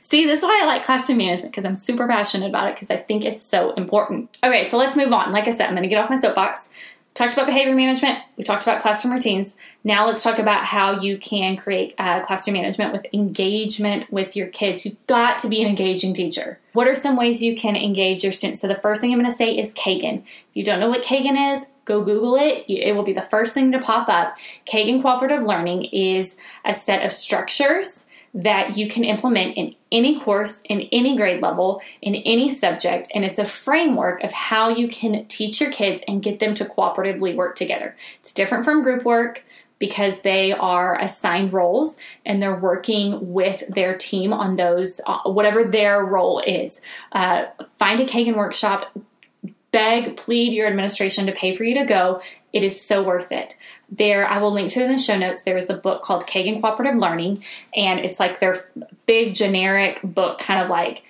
See, 0.00 0.26
this 0.26 0.40
is 0.40 0.44
why 0.44 0.60
I 0.62 0.66
like 0.66 0.84
classroom 0.84 1.18
management 1.18 1.52
because 1.52 1.64
I'm 1.64 1.74
super 1.74 2.06
passionate 2.06 2.48
about 2.48 2.68
it 2.68 2.74
because 2.74 2.90
I 2.90 2.96
think 2.96 3.24
it's 3.24 3.42
so 3.42 3.72
important. 3.74 4.36
Okay, 4.44 4.64
so 4.64 4.76
let's 4.76 4.96
move 4.96 5.12
on. 5.12 5.32
Like 5.32 5.48
I 5.48 5.50
said, 5.50 5.66
I'm 5.66 5.72
going 5.72 5.82
to 5.82 5.88
get 5.88 6.02
off 6.02 6.10
my 6.10 6.16
soapbox. 6.16 6.70
Talked 7.14 7.34
about 7.34 7.46
behavior 7.46 7.74
management. 7.74 8.20
We 8.38 8.44
talked 8.44 8.62
about 8.62 8.80
classroom 8.80 9.12
routines. 9.12 9.56
Now 9.84 10.06
let's 10.06 10.22
talk 10.22 10.38
about 10.38 10.64
how 10.64 11.00
you 11.00 11.18
can 11.18 11.58
create 11.58 11.94
uh, 11.98 12.20
classroom 12.20 12.54
management 12.54 12.92
with 12.92 13.04
engagement 13.12 14.10
with 14.10 14.34
your 14.34 14.46
kids. 14.46 14.86
You've 14.86 15.06
got 15.06 15.38
to 15.40 15.48
be 15.48 15.60
an 15.60 15.68
engaging 15.68 16.14
teacher. 16.14 16.58
What 16.72 16.88
are 16.88 16.94
some 16.94 17.16
ways 17.16 17.42
you 17.42 17.54
can 17.54 17.76
engage 17.76 18.22
your 18.22 18.32
students? 18.32 18.62
So 18.62 18.68
the 18.68 18.76
first 18.76 19.02
thing 19.02 19.12
I'm 19.12 19.18
going 19.18 19.30
to 19.30 19.36
say 19.36 19.56
is 19.56 19.74
Kagan. 19.74 20.22
If 20.22 20.54
you 20.54 20.64
don't 20.64 20.80
know 20.80 20.88
what 20.88 21.02
Kagan 21.04 21.52
is, 21.52 21.66
go 21.84 22.02
Google 22.02 22.36
it. 22.36 22.64
It 22.66 22.96
will 22.96 23.02
be 23.02 23.12
the 23.12 23.20
first 23.20 23.52
thing 23.52 23.72
to 23.72 23.78
pop 23.78 24.08
up. 24.08 24.38
Kagan 24.66 25.02
Cooperative 25.02 25.42
Learning 25.42 25.84
is 25.84 26.38
a 26.64 26.72
set 26.72 27.04
of 27.04 27.12
structures 27.12 28.06
that 28.34 28.78
you 28.78 28.88
can 28.88 29.04
implement 29.04 29.56
in 29.56 29.74
any 29.90 30.18
course, 30.18 30.62
in 30.68 30.82
any 30.92 31.16
grade 31.16 31.42
level, 31.42 31.82
in 32.00 32.14
any 32.14 32.48
subject, 32.48 33.08
and 33.14 33.24
it's 33.24 33.38
a 33.38 33.44
framework 33.44 34.22
of 34.24 34.32
how 34.32 34.68
you 34.70 34.88
can 34.88 35.26
teach 35.26 35.60
your 35.60 35.70
kids 35.70 36.02
and 36.08 36.22
get 36.22 36.38
them 36.38 36.54
to 36.54 36.64
cooperatively 36.64 37.36
work 37.36 37.56
together. 37.56 37.94
It's 38.20 38.32
different 38.32 38.64
from 38.64 38.82
group 38.82 39.04
work 39.04 39.44
because 39.78 40.22
they 40.22 40.52
are 40.52 40.98
assigned 41.00 41.52
roles 41.52 41.96
and 42.24 42.40
they're 42.40 42.54
working 42.54 43.32
with 43.32 43.64
their 43.68 43.96
team 43.96 44.32
on 44.32 44.54
those, 44.54 45.00
uh, 45.06 45.22
whatever 45.24 45.64
their 45.64 46.04
role 46.04 46.38
is. 46.38 46.80
Uh, 47.10 47.46
find 47.78 47.98
a 47.98 48.06
Kagan 48.06 48.36
workshop, 48.36 48.96
beg, 49.72 50.16
plead 50.16 50.52
your 50.52 50.68
administration 50.68 51.26
to 51.26 51.32
pay 51.32 51.52
for 51.52 51.64
you 51.64 51.74
to 51.80 51.84
go. 51.84 52.22
It 52.52 52.62
is 52.62 52.80
so 52.80 53.02
worth 53.02 53.32
it 53.32 53.56
there 53.92 54.26
i 54.26 54.38
will 54.38 54.50
link 54.50 54.70
to 54.70 54.82
in 54.82 54.90
the 54.90 54.98
show 54.98 55.16
notes 55.16 55.42
there 55.42 55.56
is 55.56 55.68
a 55.68 55.76
book 55.76 56.02
called 56.02 56.24
kagan 56.24 56.60
cooperative 56.60 56.98
learning 56.98 57.44
and 57.76 58.00
it's 58.00 58.18
like 58.18 58.40
their 58.40 58.56
big 59.06 59.34
generic 59.34 60.00
book 60.02 60.38
kind 60.38 60.60
of 60.60 60.70
like 60.70 61.04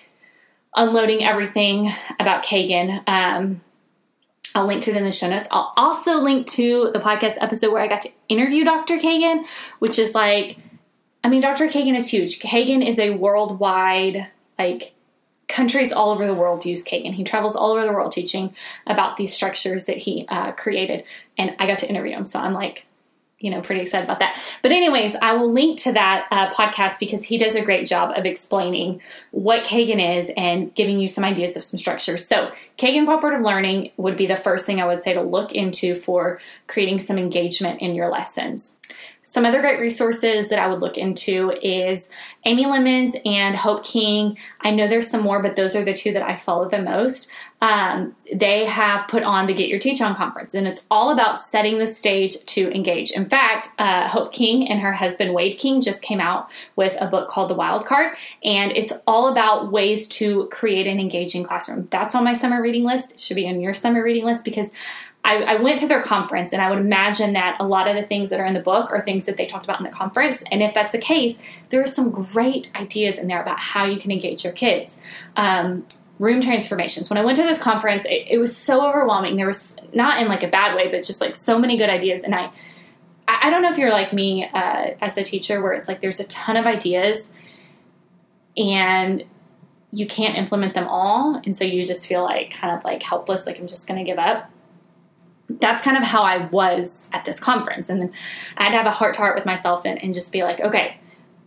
unloading 0.75 1.23
everything 1.23 1.91
about 2.19 2.43
kagan 2.43 3.07
um, 3.07 3.61
I'll 4.55 4.67
link 4.67 4.83
to 4.83 4.91
it 4.91 4.97
in 4.97 5.03
the 5.03 5.11
show 5.11 5.27
notes. 5.27 5.47
I'll 5.49 5.73
also 5.75 6.21
link 6.21 6.45
to 6.51 6.91
the 6.93 6.99
podcast 6.99 7.37
episode 7.41 7.71
where 7.71 7.81
I 7.81 7.87
got 7.87 8.01
to 8.01 8.11
interview 8.29 8.63
Dr. 8.63 8.97
Kagan, 8.97 9.45
which 9.79 9.97
is 9.97 10.13
like, 10.13 10.59
I 11.23 11.29
mean, 11.29 11.41
Dr. 11.41 11.65
Kagan 11.65 11.95
is 11.95 12.07
huge. 12.07 12.39
Kagan 12.39 12.87
is 12.87 12.99
a 12.99 13.09
worldwide, 13.09 14.31
like, 14.59 14.93
countries 15.47 15.91
all 15.91 16.11
over 16.11 16.25
the 16.25 16.33
world 16.33 16.65
use 16.65 16.83
Kagan. 16.83 17.13
He 17.13 17.23
travels 17.23 17.55
all 17.55 17.71
over 17.71 17.85
the 17.85 17.93
world 17.93 18.11
teaching 18.11 18.55
about 18.87 19.17
these 19.17 19.33
structures 19.33 19.85
that 19.85 19.97
he 19.97 20.25
uh, 20.29 20.51
created. 20.53 21.03
And 21.37 21.55
I 21.59 21.67
got 21.67 21.79
to 21.79 21.89
interview 21.89 22.13
him. 22.15 22.23
So 22.23 22.39
I'm 22.39 22.53
like, 22.53 22.85
you 23.43 23.49
know, 23.49 23.59
pretty 23.59 23.81
excited 23.81 24.05
about 24.05 24.19
that. 24.19 24.41
But, 24.61 24.71
anyways, 24.71 25.15
I 25.15 25.33
will 25.33 25.51
link 25.51 25.77
to 25.79 25.91
that 25.91 26.27
uh, 26.31 26.53
podcast 26.53 26.97
because 26.97 27.25
he 27.25 27.37
does 27.37 27.55
a 27.55 27.61
great 27.61 27.85
job 27.85 28.17
of 28.17 28.25
explaining 28.25 29.01
what 29.31 29.65
Kagan 29.65 30.17
is 30.17 30.31
and 30.37 30.73
giving 30.73 30.97
you 31.01 31.09
some 31.09 31.25
ideas 31.25 31.57
of 31.57 31.63
some 31.65 31.77
structures. 31.77 32.25
So, 32.25 32.51
Kagan 32.77 33.05
Cooperative 33.05 33.41
Learning 33.41 33.91
would 33.97 34.15
be 34.15 34.27
the 34.27 34.37
first 34.37 34.65
thing 34.65 34.79
I 34.79 34.85
would 34.85 35.01
say 35.01 35.13
to 35.13 35.21
look 35.21 35.51
into 35.51 35.93
for 35.93 36.39
creating 36.67 36.99
some 36.99 37.17
engagement 37.17 37.81
in 37.81 37.95
your 37.95 38.09
lessons. 38.09 38.77
Some 39.25 39.45
other 39.45 39.61
great 39.61 39.79
resources 39.79 40.49
that 40.49 40.59
I 40.59 40.67
would 40.67 40.81
look 40.81 40.97
into 40.97 41.51
is 41.61 42.09
Amy 42.43 42.65
Lemons 42.65 43.15
and 43.25 43.55
Hope 43.55 43.85
King. 43.85 44.37
I 44.61 44.71
know 44.71 44.85
there's 44.85 45.09
some 45.09 45.21
more, 45.21 45.41
but 45.41 45.55
those 45.55 45.77
are 45.77 45.83
the 45.83 45.93
two 45.93 46.11
that 46.11 46.21
I 46.21 46.35
follow 46.35 46.67
the 46.67 46.81
most. 46.81 47.31
Um, 47.61 48.17
they 48.33 48.65
have 48.65 49.07
put 49.07 49.23
on 49.23 49.45
the 49.45 49.53
Get 49.53 49.69
Your 49.69 49.79
Teach 49.79 50.01
On 50.01 50.13
conference, 50.13 50.53
and 50.53 50.67
it's 50.67 50.85
all 50.91 51.09
about 51.09 51.37
setting 51.37 51.77
the 51.77 51.87
stage 51.87 52.43
to 52.47 52.69
engage. 52.75 53.11
In 53.11 53.29
fact, 53.29 53.69
uh, 53.79 54.09
Hope 54.09 54.33
King 54.33 54.67
and 54.67 54.81
her 54.81 54.91
husband 54.91 55.33
Wade 55.33 55.57
King 55.57 55.79
just 55.79 56.01
came 56.01 56.19
out 56.19 56.51
with 56.75 56.97
a 56.99 57.07
book 57.07 57.29
called 57.29 57.49
The 57.49 57.55
Wild 57.55 57.85
Card, 57.85 58.17
and 58.43 58.73
it's 58.73 58.91
all 59.07 59.29
about 59.29 59.71
ways 59.71 60.05
to 60.09 60.49
create 60.51 60.85
an 60.85 60.99
engaging 60.99 61.45
classroom. 61.45 61.85
That's 61.85 62.13
on 62.13 62.25
my 62.25 62.33
summer 62.33 62.61
reading 62.61 62.83
list. 62.83 63.13
It 63.13 63.19
should 63.21 63.35
be 63.35 63.47
on 63.47 63.61
your 63.61 63.73
summer 63.73 64.03
reading 64.03 64.25
list 64.25 64.43
because 64.43 64.73
I, 65.25 65.43
I, 65.43 65.55
went 65.55 65.79
to 65.79 65.87
their 65.87 66.01
conference 66.01 66.51
and 66.51 66.61
I 66.61 66.69
would 66.69 66.79
imagine 66.79 67.33
that 67.33 67.55
a 67.59 67.65
lot 67.65 67.87
of 67.87 67.95
the 67.95 68.03
things 68.03 68.29
that 68.29 68.39
are 68.39 68.45
in 68.45 68.53
the 68.53 68.59
book 68.59 68.91
are 68.91 68.99
things 68.99 69.25
that 69.25 69.37
they 69.37 69.45
talked 69.45 69.65
about 69.65 69.79
in 69.79 69.85
the 69.85 69.89
conference. 69.89 70.43
And 70.51 70.61
if 70.61 70.73
that's 70.73 70.91
the 70.91 70.97
case, 70.97 71.39
there 71.69 71.81
are 71.81 71.87
some 71.87 72.11
great 72.11 72.69
ideas 72.75 73.17
in 73.17 73.27
there 73.27 73.41
about 73.41 73.59
how 73.59 73.85
you 73.85 73.97
can 73.97 74.11
engage 74.11 74.43
your 74.43 74.53
kids. 74.53 74.99
Um, 75.37 75.85
room 76.19 76.41
transformations. 76.41 77.09
When 77.09 77.17
I 77.17 77.23
went 77.23 77.37
to 77.37 77.43
this 77.43 77.57
conference, 77.57 78.05
it, 78.05 78.27
it, 78.29 78.37
was 78.37 78.55
so 78.55 78.87
overwhelming. 78.87 79.35
There 79.35 79.47
was 79.47 79.79
not 79.93 80.21
in 80.21 80.27
like 80.27 80.43
a 80.43 80.47
bad 80.47 80.75
way, 80.75 80.87
but 80.87 81.03
just 81.03 81.19
like 81.19 81.35
so 81.35 81.57
many 81.57 81.77
good 81.77 81.89
ideas. 81.89 82.23
And 82.23 82.35
I, 82.35 82.51
I 83.27 83.49
don't 83.49 83.61
know 83.61 83.71
if 83.71 83.77
you're 83.77 83.91
like 83.91 84.13
me 84.13 84.45
uh, 84.45 84.91
as 85.01 85.17
a 85.17 85.23
teacher, 85.23 85.61
where 85.61 85.73
it's 85.73 85.87
like 85.87 86.01
there's 86.01 86.19
a 86.19 86.25
ton 86.25 86.55
of 86.55 86.65
ideas 86.65 87.33
and 88.55 89.23
you 89.91 90.05
can't 90.05 90.37
implement 90.37 90.75
them 90.75 90.87
all. 90.87 91.41
And 91.43 91.55
so 91.55 91.63
you 91.63 91.85
just 91.85 92.07
feel 92.07 92.23
like 92.23 92.51
kind 92.51 92.77
of 92.77 92.83
like 92.83 93.01
helpless, 93.01 93.45
like 93.45 93.59
I'm 93.59 93.67
just 93.67 93.87
going 93.87 93.99
to 93.99 94.05
give 94.05 94.19
up 94.19 94.49
that's 95.49 95.83
kind 95.83 95.97
of 95.97 96.03
how 96.03 96.23
I 96.23 96.45
was 96.47 97.07
at 97.11 97.25
this 97.25 97.39
conference. 97.39 97.89
And 97.89 98.01
then 98.01 98.13
I 98.57 98.63
had 98.63 98.71
to 98.71 98.77
have 98.77 98.85
a 98.85 98.91
heart 98.91 99.15
to 99.15 99.19
heart 99.19 99.35
with 99.35 99.45
myself 99.45 99.85
and, 99.85 100.01
and 100.01 100.13
just 100.13 100.31
be 100.31 100.43
like, 100.43 100.59
okay, 100.61 100.97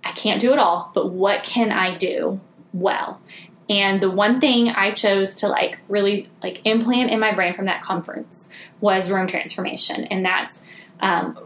I 0.04 0.12
can't 0.12 0.40
do 0.40 0.52
it 0.52 0.58
all, 0.58 0.90
but 0.94 1.10
what 1.10 1.42
can 1.42 1.72
I 1.72 1.94
do 1.94 2.40
well? 2.72 3.20
And 3.68 4.00
the 4.00 4.10
one 4.10 4.38
thing 4.40 4.68
I 4.68 4.92
chose 4.92 5.36
to 5.36 5.48
like 5.48 5.80
really 5.88 6.28
like 6.42 6.60
implant 6.64 7.10
in 7.10 7.18
my 7.18 7.32
brain 7.32 7.52
from 7.52 7.66
that 7.66 7.82
conference 7.82 8.48
was 8.80 9.10
room 9.10 9.26
transformation. 9.26 10.04
And 10.04 10.24
that's 10.24 10.64
um, 11.00 11.38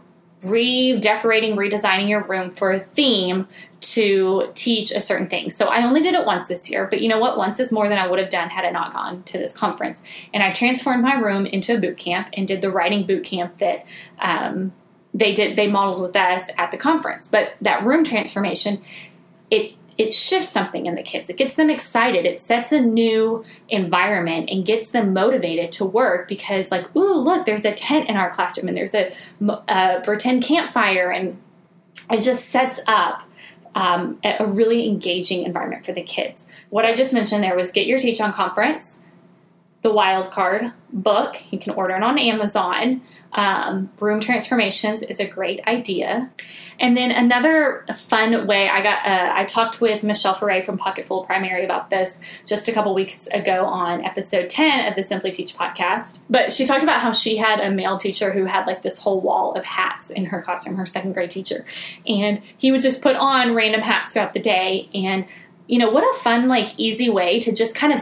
redecorating, 0.45 1.57
redesigning 1.57 2.09
your 2.09 2.23
room 2.23 2.51
for 2.51 2.73
a 2.73 2.81
theme 2.81 3.47
to 3.81 4.51
teach 4.55 4.91
a 4.91 5.01
certain 5.01 5.29
thing. 5.29 5.51
So 5.51 5.67
I 5.67 5.85
only 5.85 6.01
did 6.03 6.15
it 6.15 6.27
once 6.27 6.49
this 6.49 6.71
year, 6.71 6.87
but 6.87 7.01
you 7.01 7.09
know 7.09 7.19
what? 7.19 7.37
Once 7.37 7.61
is 7.61 7.73
more 7.73 7.89
than 7.89 7.99
I 7.99 8.07
would 8.07 8.19
have 8.19 8.31
done 8.31 8.49
had 8.49 8.65
I 8.65 8.71
not 8.71 8.93
gone 8.93 9.23
to 9.25 9.39
this 9.39 9.53
conference. 9.53 10.03
And 10.33 10.43
I 10.43 10.53
transformed 10.53 11.03
my 11.03 11.15
room 11.15 11.47
into 11.47 11.75
a 11.75 11.79
boot 11.79 11.97
camp 11.97 12.29
and 12.35 12.47
did 12.47 12.63
the 12.63 12.71
writing 12.71 13.07
boot 13.07 13.25
camp 13.25 13.59
that 13.59 13.87
um, 14.19 14.73
they 15.15 15.33
did. 15.33 15.57
They 15.57 15.67
modeled 15.67 16.03
with 16.03 16.17
us 16.17 16.51
at 16.59 16.71
the 16.71 16.77
conference. 16.77 17.29
But 17.29 17.55
that 17.61 17.85
room 17.85 18.05
transformation, 18.05 18.83
it 19.51 19.75
it 20.01 20.15
shifts 20.15 20.49
something 20.49 20.87
in 20.87 20.95
the 20.95 21.03
kids. 21.03 21.29
It 21.29 21.37
gets 21.37 21.57
them 21.57 21.69
excited. 21.69 22.25
It 22.25 22.39
sets 22.39 22.73
a 22.73 22.81
new 22.81 23.45
environment 23.69 24.49
and 24.51 24.65
gets 24.65 24.93
them 24.93 25.13
motivated 25.13 25.73
to 25.73 25.85
work 25.85 26.27
because, 26.27 26.71
like, 26.71 26.97
ooh, 26.97 27.17
look, 27.17 27.45
there's 27.45 27.67
a 27.67 27.73
tent 27.73 28.09
in 28.09 28.17
our 28.17 28.31
classroom 28.31 28.69
and 28.69 28.77
there's 28.79 28.95
a, 28.95 29.13
a 29.69 30.01
pretend 30.03 30.43
campfire, 30.43 31.11
and 31.11 31.39
it 32.11 32.23
just 32.23 32.49
sets 32.49 32.81
up 32.87 33.25
um, 33.75 34.19
a 34.25 34.47
really 34.47 34.89
engaging 34.89 35.45
environment 35.45 35.85
for 35.85 35.93
the 35.93 36.03
kids. 36.03 36.49
What 36.71 36.87
I 36.87 36.95
just 36.95 37.13
mentioned 37.13 37.45
there 37.45 37.55
was 37.55 37.71
Get 37.71 37.87
Your 37.87 37.99
Teach 37.99 38.23
On 38.23 38.33
Conference, 38.33 39.03
the 39.83 39.93
Wild 39.93 40.31
Card 40.31 40.73
book. 40.93 41.37
You 41.51 41.59
can 41.59 41.73
order 41.73 41.95
it 41.95 42.03
on 42.03 42.19
Amazon. 42.19 43.03
Um, 43.33 43.91
room 44.01 44.21
transformations 44.21 45.03
is 45.03 45.21
a 45.21 45.27
great 45.27 45.61
idea. 45.67 46.31
And 46.81 46.97
then 46.97 47.11
another 47.11 47.85
fun 47.95 48.47
way 48.47 48.69
I 48.69 48.83
got, 48.83 49.07
uh, 49.07 49.33
I 49.35 49.45
talked 49.45 49.81
with 49.81 50.03
Michelle 50.03 50.35
Ferre 50.35 50.61
from 50.63 50.79
Pocketful 50.79 51.25
Primary 51.25 51.65
about 51.65 51.91
this 51.91 52.21
just 52.47 52.69
a 52.69 52.73
couple 52.73 52.95
weeks 52.95 53.27
ago 53.29 53.67
on 53.67 54.05
episode 54.05 54.51
10 54.51 54.89
of 54.89 54.97
the 54.97 55.03
Simply 55.03 55.31
Teach 55.31 55.55
podcast. 55.55 56.21
But 56.29 56.53
she 56.53 56.67
talked 56.67 56.83
about 56.83 57.01
how 57.01 57.13
she 57.13 57.37
had 57.37 57.61
a 57.61 57.71
male 57.71 57.99
teacher 57.99 58.33
who 58.33 58.47
had 58.47 58.67
like 58.67 58.83
this 58.83 58.99
whole 58.99 59.21
wall 59.21 59.53
of 59.53 59.65
hats 59.65 60.11
in 60.11 60.25
her 60.27 60.43
classroom, 60.43 60.77
her 60.77 60.87
second 60.87 61.13
grade 61.13 61.31
teacher. 61.31 61.65
And 62.07 62.43
he 62.57 62.73
would 62.73 62.83
just 62.83 63.01
put 63.03 63.15
on 63.15 63.55
random 63.55 63.83
hats 63.83 64.15
throughout 64.15 64.33
the 64.33 64.41
day. 64.41 64.89
And 64.93 65.27
you 65.67 65.79
know, 65.79 65.89
what 65.89 66.03
a 66.03 66.19
fun, 66.19 66.49
like, 66.49 66.67
easy 66.79 67.09
way 67.09 67.39
to 67.39 67.55
just 67.55 67.77
kind 67.77 67.93
of 67.93 68.01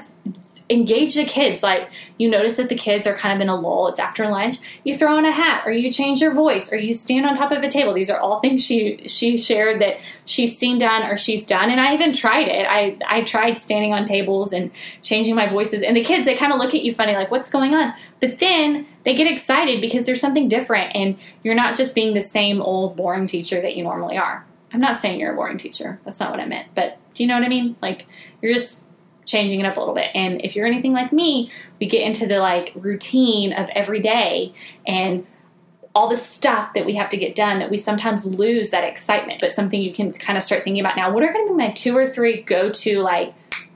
engage 0.71 1.15
the 1.15 1.25
kids. 1.25 1.63
Like 1.63 1.91
you 2.19 2.29
notice 2.29 2.57
that 2.57 2.69
the 2.69 2.75
kids 2.75 3.07
are 3.07 3.15
kind 3.15 3.35
of 3.35 3.41
in 3.41 3.49
a 3.49 3.57
lull. 3.59 3.89
It's 3.89 3.99
after 3.99 4.29
lunch. 4.29 4.57
You 4.85 4.97
throw 4.97 5.17
on 5.17 5.25
a 5.25 5.33
hat, 5.33 5.63
or 5.67 5.73
you 5.73 5.91
change 5.91 6.21
your 6.21 6.33
voice, 6.33 6.73
or 6.73 6.77
you 6.77 6.93
stand 6.93 7.27
on 7.27 7.35
top 7.35 7.53
of 7.53 7.63
a 7.63 7.69
table. 7.69 7.95
These 7.95 8.11
are 8.11 8.19
all 8.19 8.41
things 8.41 8.65
she 8.65 9.07
she 9.07 9.39
shared 9.39 9.81
that 9.81 10.01
she's 10.25 10.57
seen 10.57 10.79
done 10.79 11.05
or 11.05 11.17
she's 11.17 11.47
done. 11.47 11.71
And 11.71 11.81
I 11.81 11.95
even 11.95 12.13
tried 12.13 12.49
it. 12.49 12.67
I 12.69 12.97
I 13.07 13.23
tried 13.23 13.59
standing 13.59 13.93
on 13.93 14.05
tables 14.05 14.53
and 14.53 14.71
changing 15.03 15.35
my 15.35 15.47
voices. 15.47 15.83
And 15.83 15.97
the 15.97 16.05
kids 16.05 16.27
they 16.27 16.35
kind 16.35 16.53
of 16.53 16.59
look 16.59 16.75
at 16.75 16.83
you 16.83 16.93
funny, 16.93 17.15
like 17.15 17.31
what's 17.31 17.51
going 17.51 17.75
on. 17.75 17.95
But 18.21 18.39
then 18.39 18.87
they 19.05 19.15
get 19.15 19.31
excited 19.31 19.81
because 19.81 20.07
there's 20.07 20.21
something 20.21 20.49
different, 20.49 20.95
and 20.95 21.17
you're 21.43 21.55
not 21.55 21.77
just 21.77 21.95
being 21.95 22.15
the 22.15 22.21
same 22.21 22.61
old 22.61 22.97
boring 22.97 23.27
teacher 23.27 23.61
that 23.61 23.77
you 23.77 23.85
normally 23.85 24.19
are. 24.19 24.45
I'm 24.73 24.81
not 24.81 24.97
saying 24.97 25.19
you're 25.19 25.33
a 25.33 25.37
boring 25.37 25.57
teacher. 25.57 25.99
That's 26.05 26.21
not 26.21 26.31
what 26.31 26.41
I 26.41 26.47
meant. 26.47 26.69
But 26.75 26.99
do 27.15 27.23
you 27.23 27.27
know 27.27 27.35
what 27.35 27.45
I 27.45 27.49
mean? 27.49 27.77
Like 27.81 28.07
you're 28.43 28.53
just 28.53 28.85
changing 29.29 29.61
it 29.61 29.67
up 29.67 29.77
a 29.77 29.81
little 29.81 29.95
bit. 29.95 30.11
And 30.15 30.41
if 30.45 30.57
you're 30.57 30.67
anything 30.67 30.93
like 30.93 31.13
me, 31.13 31.51
we 31.79 31.87
get 31.87 32.03
into 32.03 32.27
the 32.27 32.41
like 32.41 32.73
routine 32.75 33.53
of 33.53 33.69
every 33.75 34.01
day 34.01 34.53
and 34.87 35.27
all 35.95 36.09
the 36.09 36.17
stuff 36.17 36.75
that 36.75 36.87
we 36.87 36.95
have 36.95 37.09
to 37.11 37.17
get 37.17 37.35
done 37.35 37.59
that 37.59 37.71
we 37.71 37.77
sometimes 37.77 38.25
lose 38.25 38.71
that 38.71 38.85
excitement. 38.85 39.41
But 39.41 39.53
something 39.53 39.81
you 39.81 39.93
can 39.93 40.13
kind 40.13 40.37
of 40.37 40.43
start 40.43 40.65
thinking 40.65 40.81
about 40.81 40.97
now. 40.97 41.13
What 41.13 41.23
are 41.23 41.33
going 41.33 41.47
to 41.47 41.53
be 41.53 41.57
my 41.57 41.71
two 41.71 41.97
or 41.97 42.07
three 42.07 42.43
go 42.43 42.71
to 42.71 43.01
like, 43.01 43.35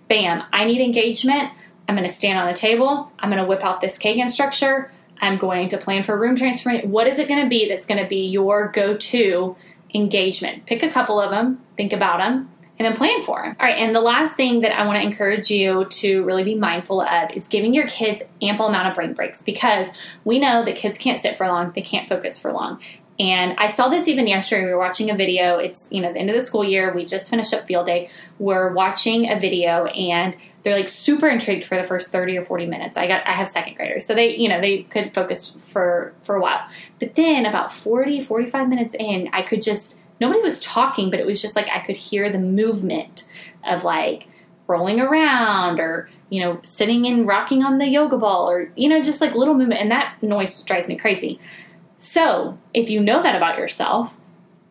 bam, 0.08 0.44
I 0.52 0.64
need 0.64 0.80
engagement. 0.80 1.50
I'm 1.88 1.96
going 1.96 2.06
to 2.06 2.14
stand 2.14 2.38
on 2.38 2.46
the 2.46 2.54
table. 2.54 3.10
I'm 3.18 3.28
going 3.28 3.42
to 3.42 3.48
whip 3.48 3.64
out 3.64 3.80
this 3.80 3.98
Kagan 3.98 4.30
structure. 4.30 4.90
I'm 5.20 5.36
going 5.36 5.68
to 5.68 5.78
plan 5.78 6.02
for 6.02 6.18
room 6.18 6.36
transformation. 6.36 6.90
What 6.90 7.06
is 7.06 7.18
it 7.18 7.28
going 7.28 7.42
to 7.42 7.48
be 7.48 7.68
that's 7.68 7.86
going 7.86 8.02
to 8.02 8.08
be 8.08 8.26
your 8.26 8.68
go 8.68 8.96
to 8.96 9.56
engagement? 9.94 10.66
Pick 10.66 10.82
a 10.82 10.90
couple 10.90 11.20
of 11.20 11.30
them, 11.30 11.60
think 11.76 11.92
about 11.92 12.18
them, 12.18 12.50
and 12.82 12.92
then 12.92 12.98
plan 12.98 13.22
for. 13.22 13.44
All 13.44 13.54
right, 13.60 13.78
and 13.78 13.94
the 13.94 14.00
last 14.00 14.34
thing 14.34 14.60
that 14.60 14.76
I 14.76 14.84
want 14.86 15.00
to 15.00 15.06
encourage 15.06 15.50
you 15.50 15.84
to 15.84 16.24
really 16.24 16.42
be 16.42 16.56
mindful 16.56 17.00
of 17.00 17.30
is 17.30 17.46
giving 17.46 17.74
your 17.74 17.86
kids 17.86 18.22
ample 18.40 18.66
amount 18.66 18.88
of 18.88 18.94
brain 18.94 19.14
breaks 19.14 19.40
because 19.40 19.88
we 20.24 20.40
know 20.40 20.64
that 20.64 20.74
kids 20.74 20.98
can't 20.98 21.18
sit 21.18 21.38
for 21.38 21.46
long, 21.46 21.70
they 21.72 21.82
can't 21.82 22.08
focus 22.08 22.38
for 22.38 22.52
long. 22.52 22.80
And 23.20 23.54
I 23.58 23.66
saw 23.68 23.88
this 23.88 24.08
even 24.08 24.26
yesterday. 24.26 24.64
We 24.64 24.72
were 24.72 24.78
watching 24.78 25.10
a 25.10 25.14
video. 25.14 25.58
It's, 25.58 25.92
you 25.92 26.00
know, 26.00 26.12
the 26.12 26.18
end 26.18 26.30
of 26.30 26.34
the 26.34 26.40
school 26.40 26.64
year. 26.64 26.92
We 26.92 27.04
just 27.04 27.28
finished 27.30 27.52
up 27.52 27.68
field 27.68 27.86
day. 27.86 28.08
We're 28.38 28.72
watching 28.72 29.30
a 29.30 29.38
video 29.38 29.84
and 29.84 30.34
they're 30.62 30.74
like 30.74 30.88
super 30.88 31.28
intrigued 31.28 31.64
for 31.64 31.76
the 31.76 31.84
first 31.84 32.10
30 32.10 32.38
or 32.38 32.42
40 32.42 32.66
minutes. 32.66 32.96
I 32.96 33.06
got 33.06 33.28
I 33.28 33.32
have 33.32 33.46
second 33.46 33.76
graders. 33.76 34.06
So 34.06 34.14
they, 34.14 34.36
you 34.36 34.48
know, 34.48 34.60
they 34.60 34.84
could 34.84 35.14
focus 35.14 35.54
for 35.58 36.14
for 36.22 36.36
a 36.36 36.40
while. 36.40 36.66
But 36.98 37.14
then 37.14 37.44
about 37.44 37.70
40, 37.70 38.20
45 38.22 38.68
minutes 38.68 38.96
in, 38.98 39.28
I 39.32 39.42
could 39.42 39.60
just 39.60 39.98
nobody 40.20 40.40
was 40.40 40.60
talking, 40.60 41.10
but 41.10 41.20
it 41.20 41.26
was 41.26 41.42
just 41.42 41.56
like 41.56 41.68
I 41.68 41.80
could 41.80 41.96
hear 41.96 42.30
the 42.30 42.38
movement 42.38 43.28
of 43.68 43.84
like 43.84 44.28
rolling 44.66 45.00
around 45.00 45.80
or, 45.80 46.08
you 46.30 46.40
know, 46.40 46.60
sitting 46.62 47.06
and 47.06 47.26
rocking 47.26 47.62
on 47.62 47.78
the 47.78 47.88
yoga 47.88 48.16
ball 48.16 48.48
or, 48.48 48.70
you 48.76 48.88
know, 48.88 49.00
just 49.00 49.20
like 49.20 49.34
little 49.34 49.54
movement. 49.54 49.80
And 49.80 49.90
that 49.90 50.16
noise 50.22 50.62
drives 50.62 50.88
me 50.88 50.96
crazy. 50.96 51.38
So 51.98 52.58
if 52.72 52.88
you 52.90 53.00
know 53.00 53.22
that 53.22 53.36
about 53.36 53.58
yourself, 53.58 54.16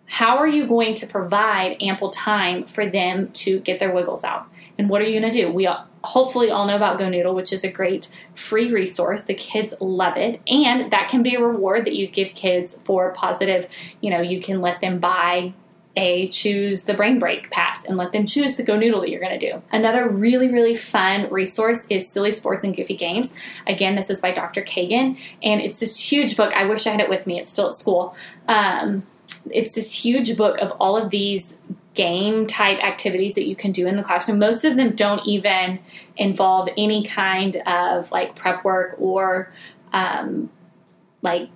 how 0.05 0.37
are 0.37 0.47
you 0.47 0.67
going 0.67 0.93
to 0.95 1.07
provide 1.07 1.77
ample 1.81 2.09
time 2.09 2.65
for 2.65 2.85
them 2.85 3.31
to 3.31 3.59
get 3.61 3.79
their 3.79 3.93
wiggles 3.93 4.25
out? 4.25 4.47
And 4.77 4.89
what 4.89 5.01
are 5.01 5.05
you 5.05 5.17
going 5.17 5.31
to 5.31 5.37
do? 5.37 5.51
We 5.51 5.67
hopefully 6.03 6.49
all 6.49 6.65
know 6.65 6.75
about 6.75 6.99
GoNoodle, 6.99 7.33
which 7.35 7.53
is 7.53 7.63
a 7.63 7.71
great 7.71 8.09
free 8.33 8.71
resource. 8.71 9.23
The 9.23 9.33
kids 9.33 9.73
love 9.79 10.17
it. 10.17 10.39
And 10.47 10.91
that 10.91 11.09
can 11.09 11.23
be 11.23 11.35
a 11.35 11.41
reward 11.41 11.85
that 11.85 11.95
you 11.95 12.07
give 12.07 12.33
kids 12.33 12.79
for 12.85 13.11
positive, 13.13 13.67
you 14.01 14.09
know, 14.09 14.21
you 14.21 14.39
can 14.39 14.61
let 14.61 14.81
them 14.81 14.99
buy 14.99 15.53
a 15.97 16.27
choose 16.27 16.85
the 16.85 16.93
brain 16.93 17.19
break 17.19 17.51
pass 17.51 17.83
and 17.83 17.97
let 17.97 18.13
them 18.13 18.25
choose 18.25 18.55
the 18.55 18.63
go 18.63 18.77
noodle 18.77 19.01
that 19.01 19.09
you're 19.09 19.19
going 19.19 19.37
to 19.37 19.51
do. 19.51 19.61
Another 19.71 20.09
really, 20.09 20.49
really 20.49 20.75
fun 20.75 21.29
resource 21.29 21.85
is 21.89 22.09
Silly 22.09 22.31
Sports 22.31 22.63
and 22.63 22.75
Goofy 22.75 22.95
Games. 22.95 23.33
Again, 23.67 23.95
this 23.95 24.09
is 24.09 24.21
by 24.21 24.31
Dr. 24.31 24.61
Kagan, 24.61 25.17
and 25.43 25.61
it's 25.61 25.79
this 25.79 25.99
huge 25.99 26.37
book. 26.37 26.53
I 26.53 26.65
wish 26.65 26.87
I 26.87 26.91
had 26.91 27.01
it 27.01 27.09
with 27.09 27.27
me, 27.27 27.39
it's 27.39 27.49
still 27.49 27.67
at 27.67 27.73
school. 27.73 28.15
Um, 28.47 29.03
it's 29.49 29.75
this 29.75 29.93
huge 29.93 30.37
book 30.37 30.57
of 30.59 30.71
all 30.79 30.95
of 30.95 31.09
these 31.09 31.57
game 31.93 32.47
type 32.47 32.81
activities 32.83 33.35
that 33.35 33.47
you 33.47 33.55
can 33.55 33.71
do 33.71 33.87
in 33.87 33.97
the 33.97 34.03
classroom. 34.03 34.39
Most 34.39 34.63
of 34.63 34.77
them 34.77 34.95
don't 34.95 35.25
even 35.27 35.79
involve 36.17 36.69
any 36.77 37.05
kind 37.05 37.57
of 37.67 38.11
like 38.11 38.35
prep 38.35 38.63
work 38.63 38.95
or 38.97 39.51
um, 39.91 40.49
like 41.21 41.49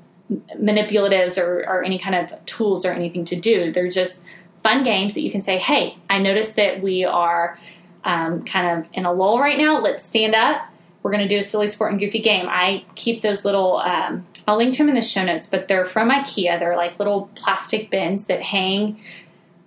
manipulatives 0.58 1.42
or, 1.42 1.60
or 1.68 1.84
any 1.84 1.98
kind 1.98 2.16
of 2.16 2.46
tools 2.46 2.86
or 2.86 2.92
anything 2.92 3.24
to 3.26 3.36
do. 3.36 3.72
They're 3.72 3.90
just 3.90 4.24
fun 4.58 4.84
games 4.84 5.14
that 5.14 5.22
you 5.22 5.32
can 5.32 5.42
say, 5.42 5.58
hey, 5.58 5.98
I 6.10 6.20
noticed 6.20 6.56
that 6.56 6.82
we 6.82 7.06
are 7.06 7.58
um, 8.04 8.44
kind 8.44 8.80
of 8.80 8.90
in 8.94 9.06
a 9.06 9.14
lull 9.14 9.40
right 9.40 9.58
now. 9.58 9.80
Let's 9.80 10.04
stand 10.04 10.36
up. 10.36 10.68
We're 11.04 11.12
going 11.12 11.28
to 11.28 11.30
do 11.30 11.38
a 11.38 11.44
silly 11.44 11.68
sport 11.68 11.92
and 11.92 12.00
goofy 12.00 12.20
game. 12.20 12.48
I 12.50 12.84
keep 12.96 13.22
those 13.22 13.46
little, 13.46 13.78
um, 13.78 14.26
I'll 14.48 14.58
link 14.58 14.74
to 14.74 14.80
them 14.80 14.90
in 14.90 14.96
the 14.96 15.04
show 15.04 15.24
notes, 15.24 15.46
but 15.46 15.68
they're 15.68 15.86
from 15.86 16.10
IKEA. 16.10 16.60
They're 16.60 16.76
like 16.76 16.98
little 16.98 17.30
plastic 17.36 17.92
bins 17.92 18.26
that 18.26 18.42
hang. 18.42 19.00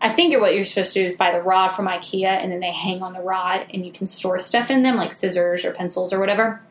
I 0.01 0.11
think 0.11 0.39
what 0.41 0.55
you're 0.55 0.65
supposed 0.65 0.93
to 0.93 1.01
do 1.01 1.05
is 1.05 1.17
buy 1.17 1.33
the 1.33 1.43
rod 1.43 1.69
from 1.69 1.89
IKEA 1.89 2.27
and 2.27 2.53
then 2.53 2.61
they 2.61 2.71
hang 2.71 3.03
on 3.03 3.13
the 3.13 3.21
rod 3.21 3.67
and 3.73 3.85
you 3.85 3.91
can 3.91 4.07
store 4.07 4.39
stuff 4.39 4.71
in 4.71 4.83
them 4.83 4.97
like 4.97 5.13
scissors 5.13 5.65
or 5.65 5.73
pencils 5.73 6.13
or 6.13 6.21
whatever. 6.21 6.63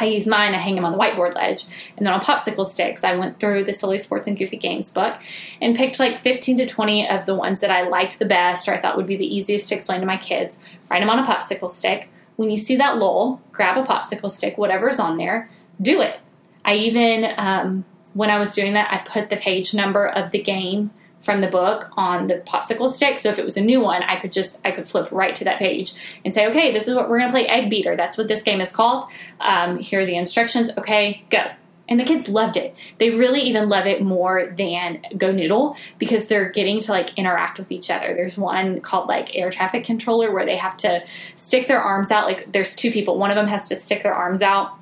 I 0.00 0.06
use 0.06 0.26
mine, 0.26 0.54
I 0.54 0.58
hang 0.58 0.74
them 0.74 0.84
on 0.84 0.92
the 0.92 0.98
whiteboard 0.98 1.34
ledge. 1.34 1.64
And 1.96 2.06
then 2.06 2.12
on 2.12 2.20
popsicle 2.20 2.64
sticks, 2.64 3.04
I 3.04 3.16
went 3.16 3.40
through 3.40 3.64
the 3.64 3.72
Silly 3.72 3.98
Sports 3.98 4.28
and 4.28 4.36
Goofy 4.36 4.56
Games 4.56 4.92
book 4.92 5.16
and 5.60 5.76
picked 5.76 5.98
like 5.98 6.18
15 6.18 6.58
to 6.58 6.66
20 6.66 7.08
of 7.08 7.26
the 7.26 7.34
ones 7.34 7.60
that 7.60 7.70
I 7.70 7.82
liked 7.82 8.18
the 8.18 8.24
best 8.24 8.68
or 8.68 8.74
I 8.74 8.80
thought 8.80 8.96
would 8.96 9.06
be 9.06 9.16
the 9.16 9.36
easiest 9.36 9.68
to 9.68 9.74
explain 9.74 10.00
to 10.00 10.06
my 10.06 10.16
kids. 10.16 10.58
Write 10.88 11.00
them 11.00 11.10
on 11.10 11.18
a 11.18 11.26
popsicle 11.26 11.70
stick. 11.70 12.10
When 12.36 12.50
you 12.50 12.56
see 12.56 12.76
that 12.76 12.98
lull, 12.98 13.40
grab 13.50 13.76
a 13.76 13.82
popsicle 13.82 14.30
stick, 14.30 14.58
whatever's 14.58 15.00
on 15.00 15.16
there, 15.16 15.50
do 15.82 16.00
it. 16.00 16.20
I 16.64 16.76
even, 16.76 17.34
um, 17.36 17.84
when 18.14 18.30
I 18.30 18.38
was 18.38 18.52
doing 18.52 18.74
that, 18.74 18.92
I 18.92 18.98
put 18.98 19.30
the 19.30 19.36
page 19.36 19.74
number 19.74 20.06
of 20.06 20.30
the 20.30 20.40
game 20.40 20.90
from 21.20 21.40
the 21.40 21.48
book 21.48 21.90
on 21.96 22.26
the 22.26 22.36
popsicle 22.36 22.88
stick. 22.88 23.18
So 23.18 23.28
if 23.28 23.38
it 23.38 23.44
was 23.44 23.56
a 23.56 23.60
new 23.60 23.80
one, 23.80 24.02
I 24.02 24.16
could 24.16 24.32
just 24.32 24.60
I 24.64 24.70
could 24.70 24.88
flip 24.88 25.08
right 25.10 25.34
to 25.36 25.44
that 25.44 25.58
page 25.58 25.94
and 26.24 26.32
say, 26.32 26.46
okay, 26.48 26.72
this 26.72 26.88
is 26.88 26.94
what 26.94 27.08
we're 27.08 27.18
going 27.18 27.30
to 27.30 27.32
play 27.32 27.46
egg 27.46 27.70
beater. 27.70 27.96
That's 27.96 28.16
what 28.16 28.28
this 28.28 28.42
game 28.42 28.60
is 28.60 28.72
called. 28.72 29.04
Um, 29.40 29.78
here 29.78 30.00
are 30.00 30.04
the 30.04 30.16
instructions. 30.16 30.70
Okay, 30.78 31.24
go. 31.30 31.44
And 31.90 31.98
the 31.98 32.04
kids 32.04 32.28
loved 32.28 32.58
it. 32.58 32.74
They 32.98 33.10
really 33.10 33.40
even 33.40 33.70
love 33.70 33.86
it 33.86 34.02
more 34.02 34.52
than 34.54 35.00
Go 35.16 35.32
Noodle 35.32 35.74
because 35.98 36.28
they're 36.28 36.50
getting 36.50 36.80
to 36.80 36.92
like 36.92 37.16
interact 37.16 37.58
with 37.58 37.72
each 37.72 37.90
other. 37.90 38.14
There's 38.14 38.36
one 38.36 38.80
called 38.80 39.08
like 39.08 39.34
air 39.34 39.50
traffic 39.50 39.84
controller 39.84 40.30
where 40.30 40.44
they 40.44 40.56
have 40.56 40.76
to 40.78 41.02
stick 41.34 41.66
their 41.66 41.80
arms 41.80 42.10
out. 42.10 42.26
Like 42.26 42.52
there's 42.52 42.74
two 42.74 42.90
people. 42.90 43.16
One 43.16 43.30
of 43.30 43.36
them 43.36 43.46
has 43.46 43.68
to 43.70 43.76
stick 43.76 44.02
their 44.02 44.14
arms 44.14 44.42
out 44.42 44.77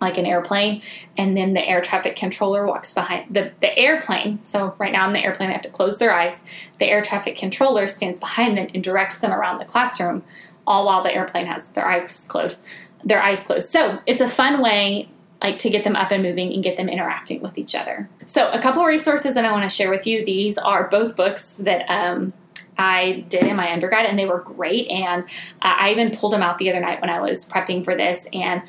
like 0.00 0.18
an 0.18 0.26
airplane, 0.26 0.82
and 1.16 1.36
then 1.36 1.54
the 1.54 1.66
air 1.66 1.80
traffic 1.80 2.16
controller 2.16 2.66
walks 2.66 2.94
behind 2.94 3.34
the, 3.34 3.52
the 3.60 3.76
airplane. 3.78 4.38
So 4.44 4.74
right 4.78 4.92
now 4.92 5.04
I'm 5.04 5.12
the 5.12 5.24
airplane, 5.24 5.48
they 5.48 5.54
have 5.54 5.62
to 5.62 5.70
close 5.70 5.98
their 5.98 6.14
eyes. 6.14 6.42
The 6.78 6.86
air 6.86 7.02
traffic 7.02 7.36
controller 7.36 7.86
stands 7.86 8.20
behind 8.20 8.56
them 8.56 8.68
and 8.72 8.82
directs 8.82 9.18
them 9.18 9.32
around 9.32 9.58
the 9.58 9.64
classroom, 9.64 10.22
all 10.66 10.86
while 10.86 11.02
the 11.02 11.12
airplane 11.12 11.46
has 11.46 11.70
their 11.70 11.86
eyes 11.86 12.26
closed. 12.28 12.60
Their 13.04 13.22
eyes 13.22 13.44
closed. 13.44 13.68
So 13.68 14.00
it's 14.06 14.20
a 14.20 14.28
fun 14.28 14.62
way 14.62 15.08
like 15.40 15.58
to 15.58 15.70
get 15.70 15.84
them 15.84 15.94
up 15.94 16.10
and 16.10 16.22
moving 16.22 16.52
and 16.52 16.62
get 16.62 16.76
them 16.76 16.88
interacting 16.88 17.40
with 17.40 17.58
each 17.58 17.74
other. 17.74 18.08
So 18.26 18.50
a 18.50 18.60
couple 18.60 18.84
resources 18.84 19.34
that 19.34 19.44
I 19.44 19.52
want 19.52 19.62
to 19.62 19.68
share 19.68 19.90
with 19.90 20.06
you. 20.06 20.24
These 20.24 20.58
are 20.58 20.88
both 20.88 21.14
books 21.14 21.58
that 21.58 21.88
um, 21.88 22.32
I 22.76 23.24
did 23.28 23.44
in 23.44 23.56
my 23.56 23.72
undergrad, 23.72 24.06
and 24.06 24.18
they 24.18 24.26
were 24.26 24.40
great. 24.40 24.88
And 24.88 25.24
uh, 25.62 25.74
I 25.78 25.90
even 25.92 26.10
pulled 26.10 26.32
them 26.32 26.42
out 26.42 26.58
the 26.58 26.70
other 26.70 26.80
night 26.80 27.00
when 27.00 27.10
I 27.10 27.20
was 27.20 27.48
prepping 27.48 27.84
for 27.84 27.94
this 27.94 28.26
and 28.32 28.62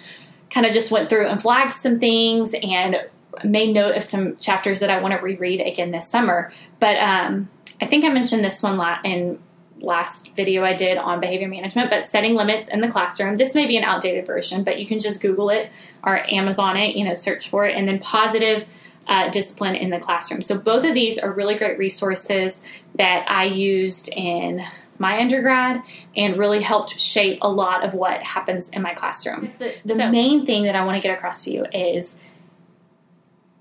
kind 0.49 0.65
of 0.65 0.73
just 0.73 0.91
went 0.91 1.09
through 1.09 1.27
and 1.27 1.41
flagged 1.41 1.71
some 1.71 1.99
things 1.99 2.53
and 2.61 2.97
made 3.43 3.73
note 3.73 3.95
of 3.95 4.03
some 4.03 4.35
chapters 4.37 4.79
that 4.79 4.89
I 4.89 5.01
want 5.01 5.13
to 5.13 5.19
reread 5.19 5.61
again 5.61 5.91
this 5.91 6.07
summer. 6.07 6.51
But 6.79 6.97
um, 6.97 7.49
I 7.81 7.85
think 7.85 8.05
I 8.05 8.09
mentioned 8.09 8.43
this 8.43 8.61
one 8.61 8.79
in 9.03 9.39
last 9.81 10.35
video 10.35 10.63
I 10.63 10.73
did 10.73 10.97
on 10.97 11.21
behavior 11.21 11.47
management, 11.47 11.89
but 11.89 12.03
setting 12.03 12.35
limits 12.35 12.67
in 12.67 12.81
the 12.81 12.89
classroom. 12.89 13.37
This 13.37 13.55
may 13.55 13.65
be 13.65 13.77
an 13.77 13.83
outdated 13.83 14.25
version, 14.25 14.63
but 14.63 14.79
you 14.79 14.85
can 14.85 14.99
just 14.99 15.21
Google 15.21 15.49
it 15.49 15.71
or 16.03 16.29
Amazon 16.31 16.75
it, 16.75 16.95
you 16.95 17.05
know, 17.05 17.13
search 17.13 17.49
for 17.49 17.65
it, 17.65 17.75
and 17.75 17.87
then 17.87 17.99
positive 17.99 18.65
uh, 19.07 19.29
discipline 19.29 19.75
in 19.75 19.89
the 19.89 19.99
classroom. 19.99 20.41
So 20.41 20.57
both 20.57 20.83
of 20.83 20.93
these 20.93 21.17
are 21.17 21.31
really 21.31 21.55
great 21.55 21.77
resources 21.77 22.61
that 22.95 23.29
I 23.29 23.45
used 23.45 24.09
in 24.09 24.63
my 24.99 25.19
undergrad 25.19 25.81
and 26.15 26.37
really 26.37 26.61
helped 26.61 26.99
shape 26.99 27.39
a 27.41 27.49
lot 27.49 27.83
of 27.83 27.93
what 27.93 28.21
happens 28.21 28.69
in 28.69 28.81
my 28.81 28.93
classroom. 28.93 29.49
The, 29.57 29.75
the 29.85 29.95
so, 29.95 30.09
main 30.11 30.45
thing 30.45 30.63
that 30.63 30.75
I 30.75 30.85
want 30.85 30.95
to 30.95 31.01
get 31.01 31.17
across 31.17 31.45
to 31.45 31.51
you 31.51 31.65
is 31.73 32.15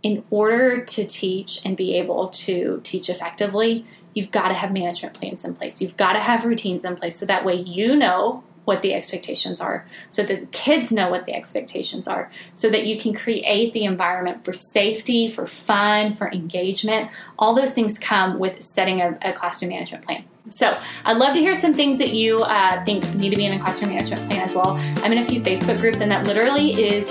in 0.03 0.25
order 0.31 0.85
to 0.85 1.05
teach 1.05 1.65
and 1.65 1.77
be 1.77 1.97
able 1.97 2.29
to 2.29 2.81
teach 2.85 3.09
effectively, 3.09 3.87
you've 4.15 4.31
got 4.31 4.49
to 4.49 4.55
have 4.55 4.73
management 4.73 5.15
plans 5.15 5.45
in 5.45 5.55
place. 5.55 5.81
You've 5.81 5.97
got 5.97 6.13
to 6.13 6.21
have 6.21 6.45
routines 6.45 6.85
in 6.85 6.97
place 6.97 7.17
so 7.17 7.27
that 7.27 7.45
way 7.45 7.55
you 7.55 7.97
know 7.97 8.45
what 8.65 8.83
the 8.83 8.93
expectations 8.93 9.63
are, 9.63 9.87
so 10.11 10.23
that 10.23 10.41
the 10.41 10.47
kids 10.49 10.93
know 10.93 11.09
what 11.09 11.25
the 11.25 11.33
expectations 11.33 12.07
are, 12.07 12.31
so 12.53 12.69
that 12.69 12.85
you 12.85 12.99
can 12.99 13.15
create 13.15 13.73
the 13.73 13.85
environment 13.85 14.45
for 14.45 14.53
safety, 14.53 15.27
for 15.27 15.47
fun, 15.47 16.13
for 16.13 16.31
engagement. 16.31 17.11
All 17.39 17.55
those 17.55 17.73
things 17.73 17.99
come 17.99 18.39
with 18.39 18.63
setting 18.63 19.01
a, 19.01 19.17
a 19.23 19.33
classroom 19.33 19.71
management 19.71 20.05
plan. 20.05 20.25
So 20.51 20.79
I'd 21.05 21.17
love 21.17 21.35
to 21.35 21.41
hear 21.41 21.55
some 21.55 21.75
things 21.75 21.99
that 21.99 22.15
you 22.15 22.43
uh, 22.43 22.85
think 22.85 23.15
need 23.15 23.31
to 23.31 23.37
be 23.37 23.47
in 23.47 23.53
a 23.53 23.59
classroom 23.59 23.91
management 23.91 24.29
plan 24.29 24.43
as 24.43 24.55
well. 24.55 24.77
I'm 25.03 25.13
in 25.13 25.19
a 25.19 25.25
few 25.25 25.41
Facebook 25.41 25.81
groups, 25.81 26.01
and 26.01 26.11
that 26.11 26.27
literally 26.27 26.71
is 26.73 27.11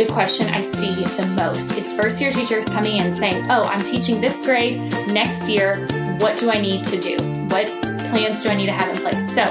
the 0.00 0.06
question 0.10 0.46
I 0.48 0.60
see 0.62 0.94
the 1.16 1.26
most 1.36 1.76
is 1.76 1.92
first 1.92 2.20
year 2.20 2.32
teachers 2.32 2.68
coming 2.68 2.98
in 2.98 3.12
saying, 3.12 3.50
Oh, 3.50 3.64
I'm 3.64 3.82
teaching 3.82 4.20
this 4.20 4.42
grade 4.42 4.78
next 5.08 5.48
year. 5.48 5.86
What 6.18 6.38
do 6.38 6.50
I 6.50 6.60
need 6.60 6.84
to 6.84 7.00
do? 7.00 7.16
What 7.48 7.66
plans 8.10 8.42
do 8.42 8.48
I 8.48 8.54
need 8.54 8.66
to 8.66 8.72
have 8.72 8.96
in 8.96 9.02
place? 9.02 9.34
So 9.34 9.44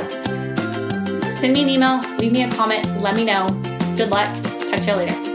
send 1.29 1.53
me 1.53 1.63
an 1.63 1.69
email, 1.69 2.01
leave 2.17 2.31
me 2.31 2.43
a 2.43 2.51
comment, 2.51 2.85
let 2.99 3.15
me 3.15 3.25
know. 3.25 3.47
Good 3.95 4.09
luck. 4.09 4.29
Talk 4.69 4.81
to 4.81 4.85
you 4.85 4.93
later. 4.93 5.28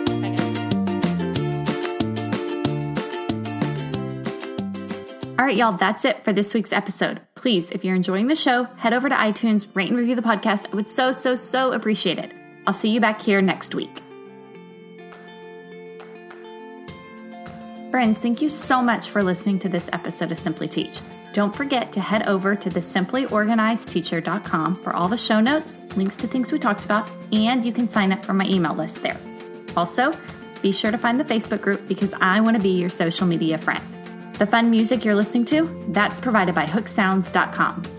All 5.44 5.48
right, 5.48 5.58
y'all, 5.58 5.72
that's 5.72 6.06
it 6.06 6.24
for 6.24 6.32
this 6.32 6.54
week's 6.54 6.72
episode. 6.72 7.20
Please, 7.34 7.70
if 7.70 7.84
you're 7.84 7.94
enjoying 7.94 8.28
the 8.28 8.34
show, 8.34 8.64
head 8.78 8.94
over 8.94 9.10
to 9.10 9.14
iTunes, 9.14 9.66
rate 9.74 9.90
and 9.90 9.98
review 9.98 10.14
the 10.14 10.22
podcast. 10.22 10.64
I 10.72 10.74
would 10.74 10.88
so, 10.88 11.12
so, 11.12 11.34
so 11.34 11.72
appreciate 11.72 12.18
it. 12.18 12.32
I'll 12.66 12.72
see 12.72 12.88
you 12.88 12.98
back 12.98 13.20
here 13.20 13.42
next 13.42 13.74
week. 13.74 14.00
Friends, 17.90 18.18
thank 18.20 18.40
you 18.40 18.48
so 18.48 18.80
much 18.80 19.10
for 19.10 19.22
listening 19.22 19.58
to 19.58 19.68
this 19.68 19.90
episode 19.92 20.32
of 20.32 20.38
Simply 20.38 20.66
Teach. 20.66 21.00
Don't 21.34 21.54
forget 21.54 21.92
to 21.92 22.00
head 22.00 22.26
over 22.26 22.56
to 22.56 22.70
the 22.70 22.80
simplyorganizedteacher.com 22.80 24.76
for 24.76 24.96
all 24.96 25.08
the 25.08 25.18
show 25.18 25.40
notes, 25.40 25.78
links 25.94 26.16
to 26.16 26.26
things 26.26 26.52
we 26.52 26.58
talked 26.58 26.86
about, 26.86 27.06
and 27.34 27.66
you 27.66 27.72
can 27.74 27.86
sign 27.86 28.12
up 28.12 28.24
for 28.24 28.32
my 28.32 28.46
email 28.46 28.74
list 28.74 29.02
there. 29.02 29.20
Also, 29.76 30.10
be 30.62 30.72
sure 30.72 30.90
to 30.90 30.96
find 30.96 31.20
the 31.20 31.24
Facebook 31.24 31.60
group 31.60 31.86
because 31.86 32.14
I 32.22 32.40
want 32.40 32.56
to 32.56 32.62
be 32.62 32.70
your 32.70 32.88
social 32.88 33.26
media 33.26 33.58
friend. 33.58 33.84
The 34.34 34.46
fun 34.46 34.68
music 34.68 35.04
you're 35.04 35.14
listening 35.14 35.44
to, 35.46 35.66
that's 35.88 36.20
provided 36.20 36.54
by 36.54 36.66
hooksounds.com. 36.66 37.93